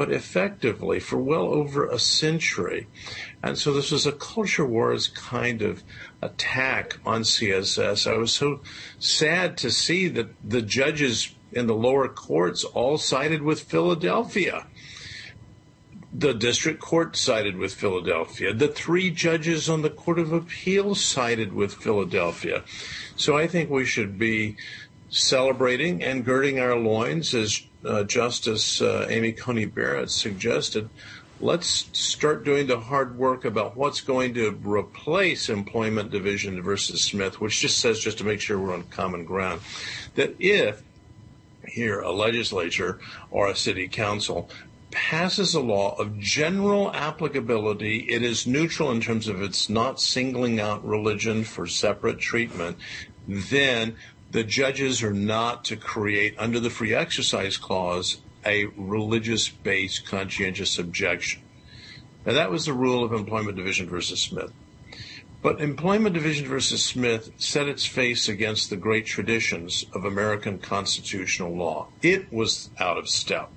[0.00, 2.86] but effectively for well over a century.
[3.42, 5.84] And so this was a culture wars kind of
[6.22, 8.10] attack on CSS.
[8.10, 8.62] I was so
[8.98, 14.66] sad to see that the judges in the lower courts all sided with Philadelphia.
[16.14, 18.54] The district court sided with Philadelphia.
[18.54, 22.62] The three judges on the Court of Appeals sided with Philadelphia.
[23.16, 24.56] So I think we should be
[25.10, 30.88] celebrating and girding our loins, as uh, Justice uh, Amy Coney Barrett suggested.
[31.40, 37.40] Let's start doing the hard work about what's going to replace Employment Division versus Smith,
[37.40, 39.62] which just says, just to make sure we're on common ground,
[40.16, 40.82] that if
[41.66, 42.98] here a legislature
[43.30, 44.50] or a city council
[44.90, 50.60] passes a law of general applicability, it is neutral in terms of it's not singling
[50.60, 52.76] out religion for separate treatment,
[53.26, 53.96] then
[54.30, 60.78] the judges are not to create, under the free exercise clause, a religious based conscientious
[60.78, 61.42] objection.
[62.24, 64.52] Now, that was the rule of Employment Division versus Smith.
[65.42, 71.56] But Employment Division versus Smith set its face against the great traditions of American constitutional
[71.56, 71.88] law.
[72.02, 73.50] It was out of step.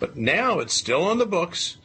[0.00, 1.76] But now it's still on the books,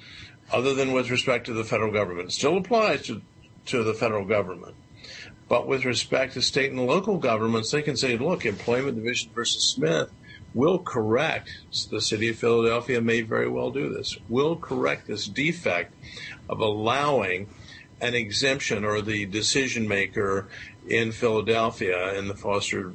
[0.52, 2.30] other than with respect to the federal government.
[2.30, 3.22] It still applies to,
[3.68, 4.76] to the federal government.
[5.50, 9.64] But with respect to state and local governments, they can say, look, Employment Division versus
[9.64, 10.12] Smith
[10.54, 11.50] will correct,
[11.90, 15.94] the city of Philadelphia may very well do this, will correct this defect
[16.50, 17.50] of allowing
[18.02, 20.50] an exemption or the decision maker
[20.88, 22.94] in Philadelphia in the foster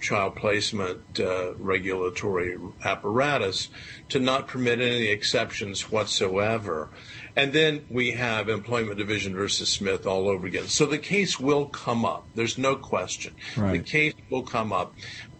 [0.00, 3.68] child placement uh, regulatory apparatus
[4.08, 6.88] to not permit any exceptions whatsoever.
[7.36, 10.66] And then we have Employment Division versus Smith all over again.
[10.66, 12.26] So the case will come up.
[12.34, 13.34] There's no question.
[13.56, 13.72] Right.
[13.72, 14.94] The case will come up.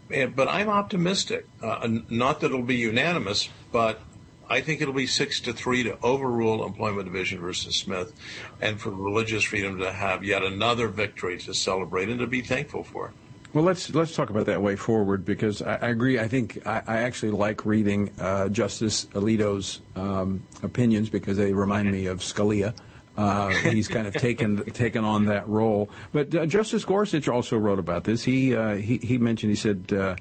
[0.09, 1.47] But I'm optimistic.
[1.63, 4.01] Uh, not that it'll be unanimous, but
[4.49, 8.13] I think it'll be six to three to overrule Employment Division versus Smith,
[8.61, 12.83] and for religious freedom to have yet another victory to celebrate and to be thankful
[12.83, 13.13] for.
[13.53, 16.21] Well, let's let's talk about that way forward because I, I agree.
[16.21, 21.91] I think I, I actually like reading uh, Justice Alito's um, opinions because they remind
[21.91, 22.75] me of Scalia.
[23.17, 25.91] Uh, he's kind of taken taken on that role.
[26.13, 28.23] But uh, Justice Gorsuch also wrote about this.
[28.23, 29.93] He uh, he, he mentioned he said.
[29.93, 30.15] Uh,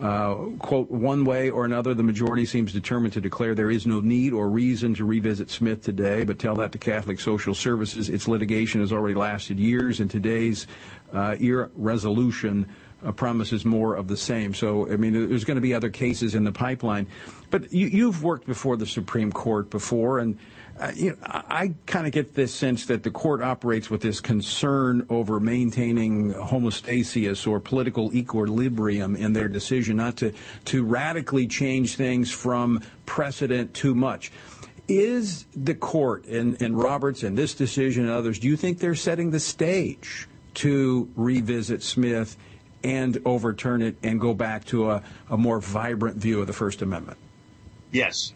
[0.00, 4.00] uh, quote, one way or another, the majority seems determined to declare there is no
[4.00, 8.10] need or reason to revisit Smith today, but tell that to Catholic Social Services.
[8.10, 10.66] Its litigation has already lasted years, and today's
[11.12, 11.36] uh,
[11.76, 12.66] resolution
[13.04, 14.54] uh, promises more of the same.
[14.54, 17.06] So, I mean, there's going to be other cases in the pipeline.
[17.50, 20.38] But you, have worked before the Supreme Court before, and
[20.78, 24.20] uh, you know, I kind of get this sense that the court operates with this
[24.20, 30.34] concern over maintaining homeostasis or political equilibrium in their decision not to,
[30.66, 34.32] to radically change things from precedent too much.
[34.88, 38.94] Is the court and, and Roberts and this decision and others, do you think they're
[38.94, 42.36] setting the stage to revisit Smith
[42.82, 46.82] and overturn it and go back to a, a more vibrant view of the First
[46.82, 47.18] Amendment?
[47.90, 48.32] Yes,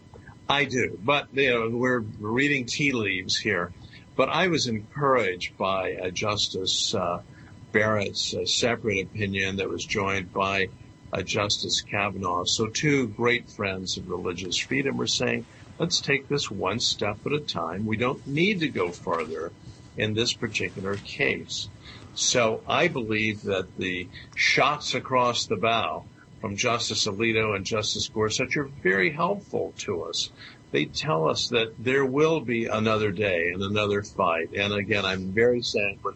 [0.49, 0.99] I do.
[1.03, 3.71] But you know, we're reading tea leaves here.
[4.15, 7.21] But I was encouraged by uh, Justice uh,
[7.71, 10.67] Barrett's uh, separate opinion that was joined by
[11.13, 12.43] uh, Justice Kavanaugh.
[12.43, 15.45] So two great friends of religious freedom were saying,
[15.79, 17.85] let's take this one step at a time.
[17.85, 19.51] We don't need to go farther
[19.97, 21.69] in this particular case.
[22.13, 26.05] So I believe that the shots across the bow
[26.41, 30.31] from Justice Alito and Justice Gorsuch are very helpful to us.
[30.71, 34.49] They tell us that there will be another day and another fight.
[34.55, 36.15] And again, I'm very sad, but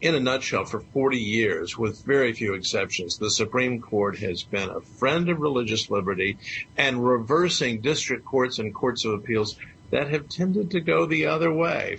[0.00, 4.68] in a nutshell, for 40 years, with very few exceptions, the Supreme Court has been
[4.68, 6.38] a friend of religious liberty
[6.76, 9.56] and reversing district courts and courts of appeals
[9.90, 11.98] that have tended to go the other way,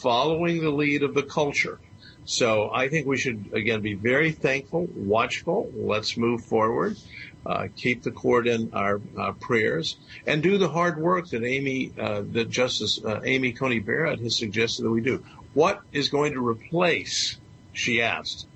[0.00, 1.78] following the lead of the culture.
[2.24, 5.70] So I think we should, again, be very thankful, watchful.
[5.74, 6.96] Let's move forward.
[7.44, 9.96] Uh, keep the court in our uh, prayers
[10.28, 14.38] and do the hard work that Amy, uh, that Justice uh, Amy Coney Barrett has
[14.38, 15.24] suggested that we do.
[15.52, 17.36] What is going to replace,
[17.72, 18.46] she asked,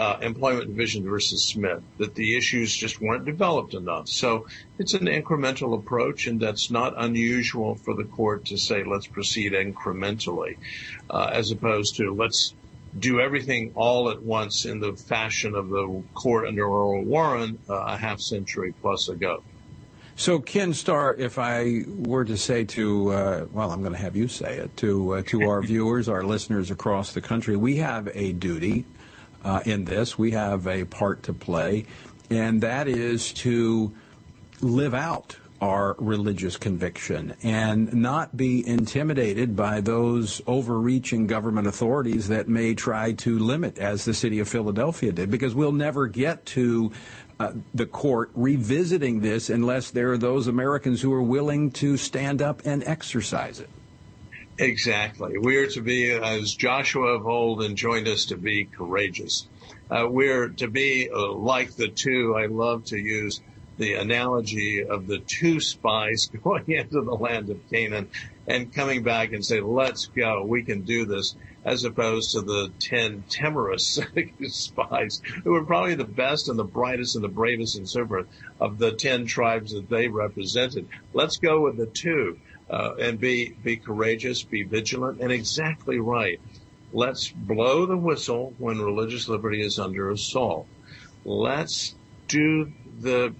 [0.00, 4.08] uh, employment division versus Smith, that the issues just weren't developed enough.
[4.08, 4.46] So
[4.78, 9.52] it's an incremental approach, and that's not unusual for the court to say, let's proceed
[9.52, 10.56] incrementally,
[11.10, 12.54] uh, as opposed to let's
[12.98, 17.74] do everything all at once in the fashion of the court under Earl Warren uh,
[17.74, 19.42] a half century plus ago.
[20.16, 24.16] So, Ken Starr, if I were to say to, uh, well, I'm going to have
[24.16, 28.08] you say it to uh, to our viewers, our listeners across the country, we have
[28.14, 28.86] a duty
[29.44, 30.18] uh, in this.
[30.18, 31.86] We have a part to play,
[32.30, 33.92] and that is to
[34.60, 42.48] live out our religious conviction and not be intimidated by those overreaching government authorities that
[42.48, 46.90] may try to limit, as the city of Philadelphia did, because we'll never get to
[47.38, 52.40] uh, the court revisiting this unless there are those Americans who are willing to stand
[52.40, 53.68] up and exercise it.
[54.60, 55.38] Exactly.
[55.38, 59.48] We are to be, as Joshua of old enjoined us to be, courageous.
[59.90, 63.40] Uh, we're to be uh, like the two I love to use
[63.78, 68.10] the analogy of the two spies going into the land of Canaan
[68.46, 71.34] and coming back and say, let's go, we can do this,
[71.64, 73.98] as opposed to the 10 timorous
[74.48, 78.26] spies who were probably the best and the brightest and the bravest and so forth
[78.60, 80.86] of the 10 tribes that they represented.
[81.14, 82.38] Let's go with the two.
[82.70, 86.40] Uh, and be be courageous, be vigilant, and exactly right.
[86.92, 90.68] Let's blow the whistle when religious liberty is under assault.
[91.24, 91.96] Let's
[92.28, 93.34] do the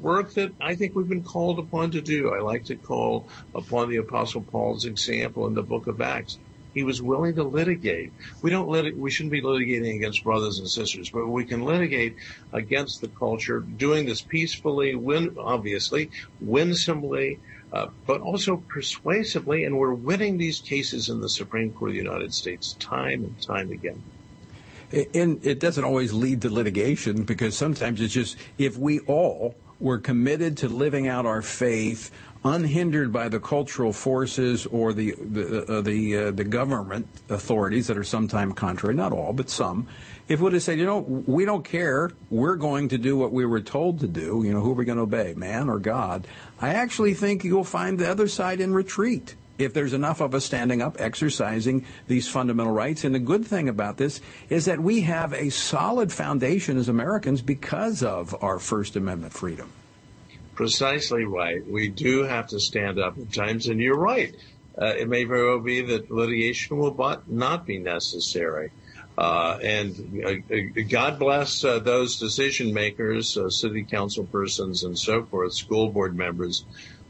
[0.00, 2.32] work that I think we've been called upon to do.
[2.32, 6.38] I like to call upon the Apostle Paul's example in the book of Acts.
[6.74, 8.12] He was willing to litigate.
[8.42, 12.16] We don't lit- we shouldn't be litigating against brothers and sisters, but we can litigate
[12.52, 16.10] against the culture, doing this peacefully, win, obviously,
[16.40, 17.40] winsomely,
[17.72, 22.02] uh, but also persuasively, and we're winning these cases in the Supreme Court of the
[22.02, 24.02] United States time and time again.
[25.14, 29.98] And it doesn't always lead to litigation because sometimes it's just if we all we're
[29.98, 32.10] committed to living out our faith
[32.44, 37.96] unhindered by the cultural forces or the the uh, the, uh, the government authorities that
[37.96, 39.88] are sometimes contrary, not all, but some.
[40.28, 43.32] If we would have said, you know, we don't care, we're going to do what
[43.32, 44.42] we were told to do.
[44.44, 46.26] You know, who are we going to obey, man or God?
[46.60, 50.44] I actually think you'll find the other side in retreat if there's enough of us
[50.44, 53.04] standing up exercising these fundamental rights.
[53.04, 57.42] And the good thing about this is that we have a solid foundation as Americans
[57.42, 59.70] because of our First Amendment freedom.
[60.54, 61.66] precisely right.
[61.66, 64.34] We do have to stand up at times, and you're right.
[64.80, 66.96] Uh, it may very well be that litigation will
[67.26, 68.70] not be necessary.
[69.18, 69.94] Uh, and
[70.24, 75.54] uh, uh, God bless uh, those decision makers, uh, city council persons, and so forth,
[75.54, 76.64] school board members,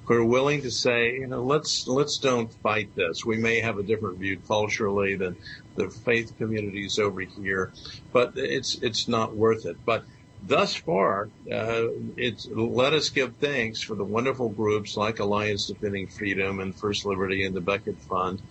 [0.04, 3.24] who are willing to say, you know, let's let's don't fight this.
[3.24, 5.36] We may have a different view culturally than
[5.76, 7.72] the faith communities over here,
[8.12, 9.76] but it's it's not worth it.
[9.84, 10.04] But
[10.42, 11.84] thus far, uh,
[12.16, 17.06] it's let us give thanks for the wonderful groups like Alliance Defending Freedom and First
[17.06, 18.42] Liberty and the Becket Fund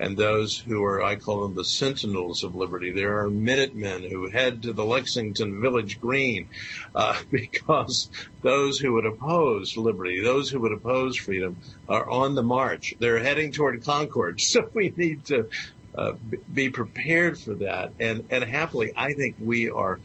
[0.00, 2.90] and those who are, I call them the sentinels of liberty.
[2.90, 6.48] There are Minutemen who head to the Lexington Village Green
[6.94, 8.10] uh, because
[8.42, 12.94] those who would oppose liberty, those who would oppose freedom, are on the march.
[12.98, 14.40] They're heading toward Concord.
[14.50, 15.48] So we need to
[15.94, 16.12] uh,
[16.52, 17.92] be prepared for that.
[18.00, 20.00] And, and happily, I think we are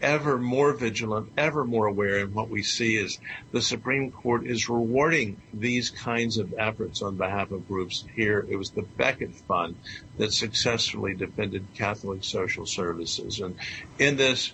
[0.00, 2.18] ever more vigilant, ever more aware.
[2.18, 3.18] And what we see is
[3.52, 8.04] the Supreme Court is rewarding these kinds of efforts on behalf of groups.
[8.14, 9.76] Here, it was the Becket Fund
[10.18, 13.40] that successfully defended Catholic social services.
[13.40, 13.56] And
[13.98, 14.52] in this,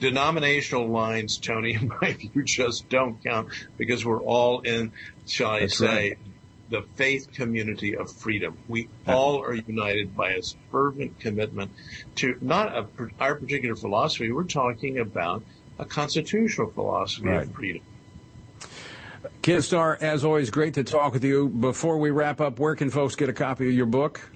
[0.00, 4.92] denominational lines, Tony, in my view, just don't count because we're all in,
[5.26, 6.18] shall I That's say, right
[6.70, 8.56] the faith community of freedom.
[8.68, 11.70] We all are united by a fervent commitment
[12.16, 12.86] to not a,
[13.20, 14.32] our particular philosophy.
[14.32, 15.42] We're talking about
[15.78, 17.42] a constitutional philosophy right.
[17.42, 17.82] of freedom.
[19.42, 21.48] Ken Starr, as always, great to talk with you.
[21.48, 24.30] Before we wrap up, where can folks get a copy of your book?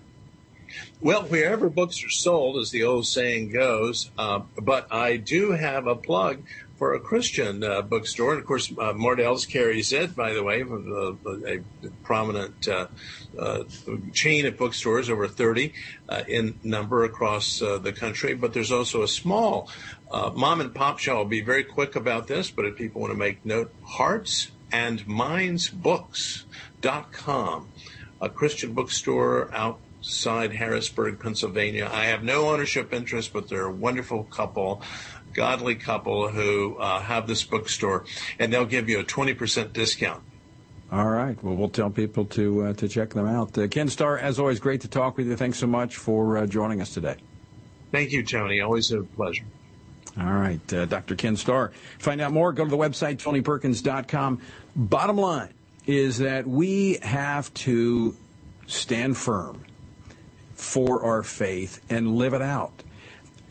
[1.00, 4.10] Well, wherever books are sold, as the old saying goes.
[4.18, 6.42] Uh, but I do have a plug
[6.78, 8.32] for a Christian uh, bookstore.
[8.32, 8.94] And of course, uh,
[9.48, 11.60] carries it, by the way, a, a
[12.04, 12.86] prominent uh,
[13.38, 13.64] uh,
[14.12, 15.72] chain of bookstores, over 30
[16.08, 18.34] uh, in number across uh, the country.
[18.34, 19.68] But there's also a small
[20.10, 21.16] mom and pop shop.
[21.16, 25.06] I'll be very quick about this, but if people want to make note, Hearts and
[25.06, 27.68] Minds Books.com,
[28.20, 31.90] a Christian bookstore outside Harrisburg, Pennsylvania.
[31.92, 34.82] I have no ownership interest, but they're a wonderful couple
[35.38, 38.04] godly couple who uh, have this bookstore,
[38.40, 40.20] and they'll give you a 20% discount.
[40.90, 41.40] All right.
[41.44, 43.56] Well, we'll tell people to uh, to check them out.
[43.56, 45.36] Uh, Ken Starr, as always, great to talk with you.
[45.36, 47.16] Thanks so much for uh, joining us today.
[47.92, 48.60] Thank you, Tony.
[48.60, 49.44] Always a pleasure.
[50.18, 51.14] All right, uh, Dr.
[51.14, 51.70] Ken Starr.
[52.00, 52.52] Find out more.
[52.52, 54.40] Go to the website tonyperkins.com.
[54.74, 55.54] Bottom line
[55.86, 58.16] is that we have to
[58.66, 59.62] stand firm
[60.54, 62.82] for our faith and live it out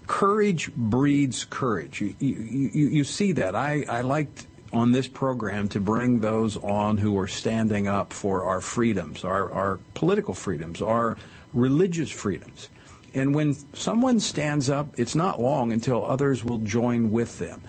[0.07, 2.01] courage breeds courage.
[2.01, 3.55] You, you, you, see that.
[3.55, 8.45] I, I liked on this program to bring those on who are standing up for
[8.45, 11.17] our freedoms, our, our political freedoms, our
[11.53, 12.69] religious freedoms.
[13.13, 17.61] And when someone stands up, it's not long until others will join with them.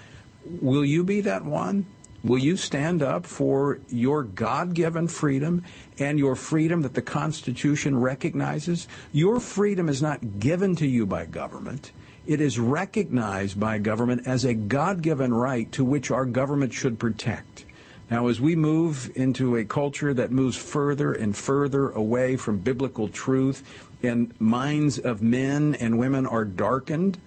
[0.60, 1.86] Will you be that one?
[2.24, 5.62] Will you stand up for your God given freedom
[5.98, 8.88] and your freedom that the Constitution recognizes?
[9.12, 11.92] Your freedom is not given to you by government.
[12.28, 16.98] It is recognized by government as a God given right to which our government should
[16.98, 17.64] protect.
[18.10, 23.08] Now, as we move into a culture that moves further and further away from biblical
[23.08, 23.62] truth,
[24.02, 27.18] and minds of men and women are darkened,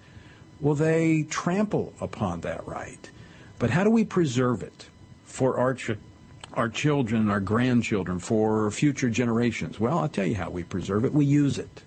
[0.60, 3.10] well, they trample upon that right.
[3.58, 4.86] But how do we preserve it
[5.24, 5.98] for our, ch-
[6.52, 9.80] our children, our grandchildren, for future generations?
[9.80, 11.12] Well, I'll tell you how we preserve it.
[11.12, 11.82] We use it,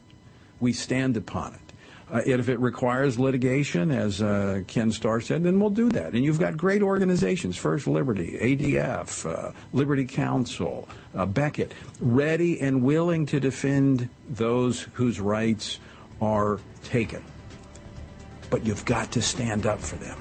[0.60, 1.65] we stand upon it.
[2.12, 6.14] Uh, if it requires litigation, as uh, Ken Starr said, then we'll do that.
[6.14, 12.84] And you've got great organizations, First Liberty, ADF, uh, Liberty Counsel, uh, Becket, ready and
[12.84, 15.80] willing to defend those whose rights
[16.22, 17.24] are taken.
[18.52, 20.18] But you've got to stand up for them.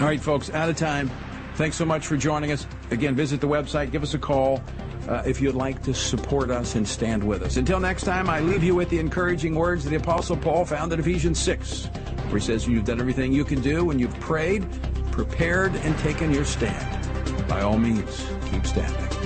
[0.00, 1.10] All right, folks, out of time.
[1.56, 2.66] Thanks so much for joining us.
[2.90, 4.62] Again, visit the website, give us a call
[5.08, 7.56] uh, if you'd like to support us and stand with us.
[7.56, 10.92] Until next time, I leave you with the encouraging words of the Apostle Paul found
[10.92, 14.66] in Ephesians 6, where he says, You've done everything you can do when you've prayed,
[15.12, 17.48] prepared, and taken your stand.
[17.48, 19.25] By all means, keep standing.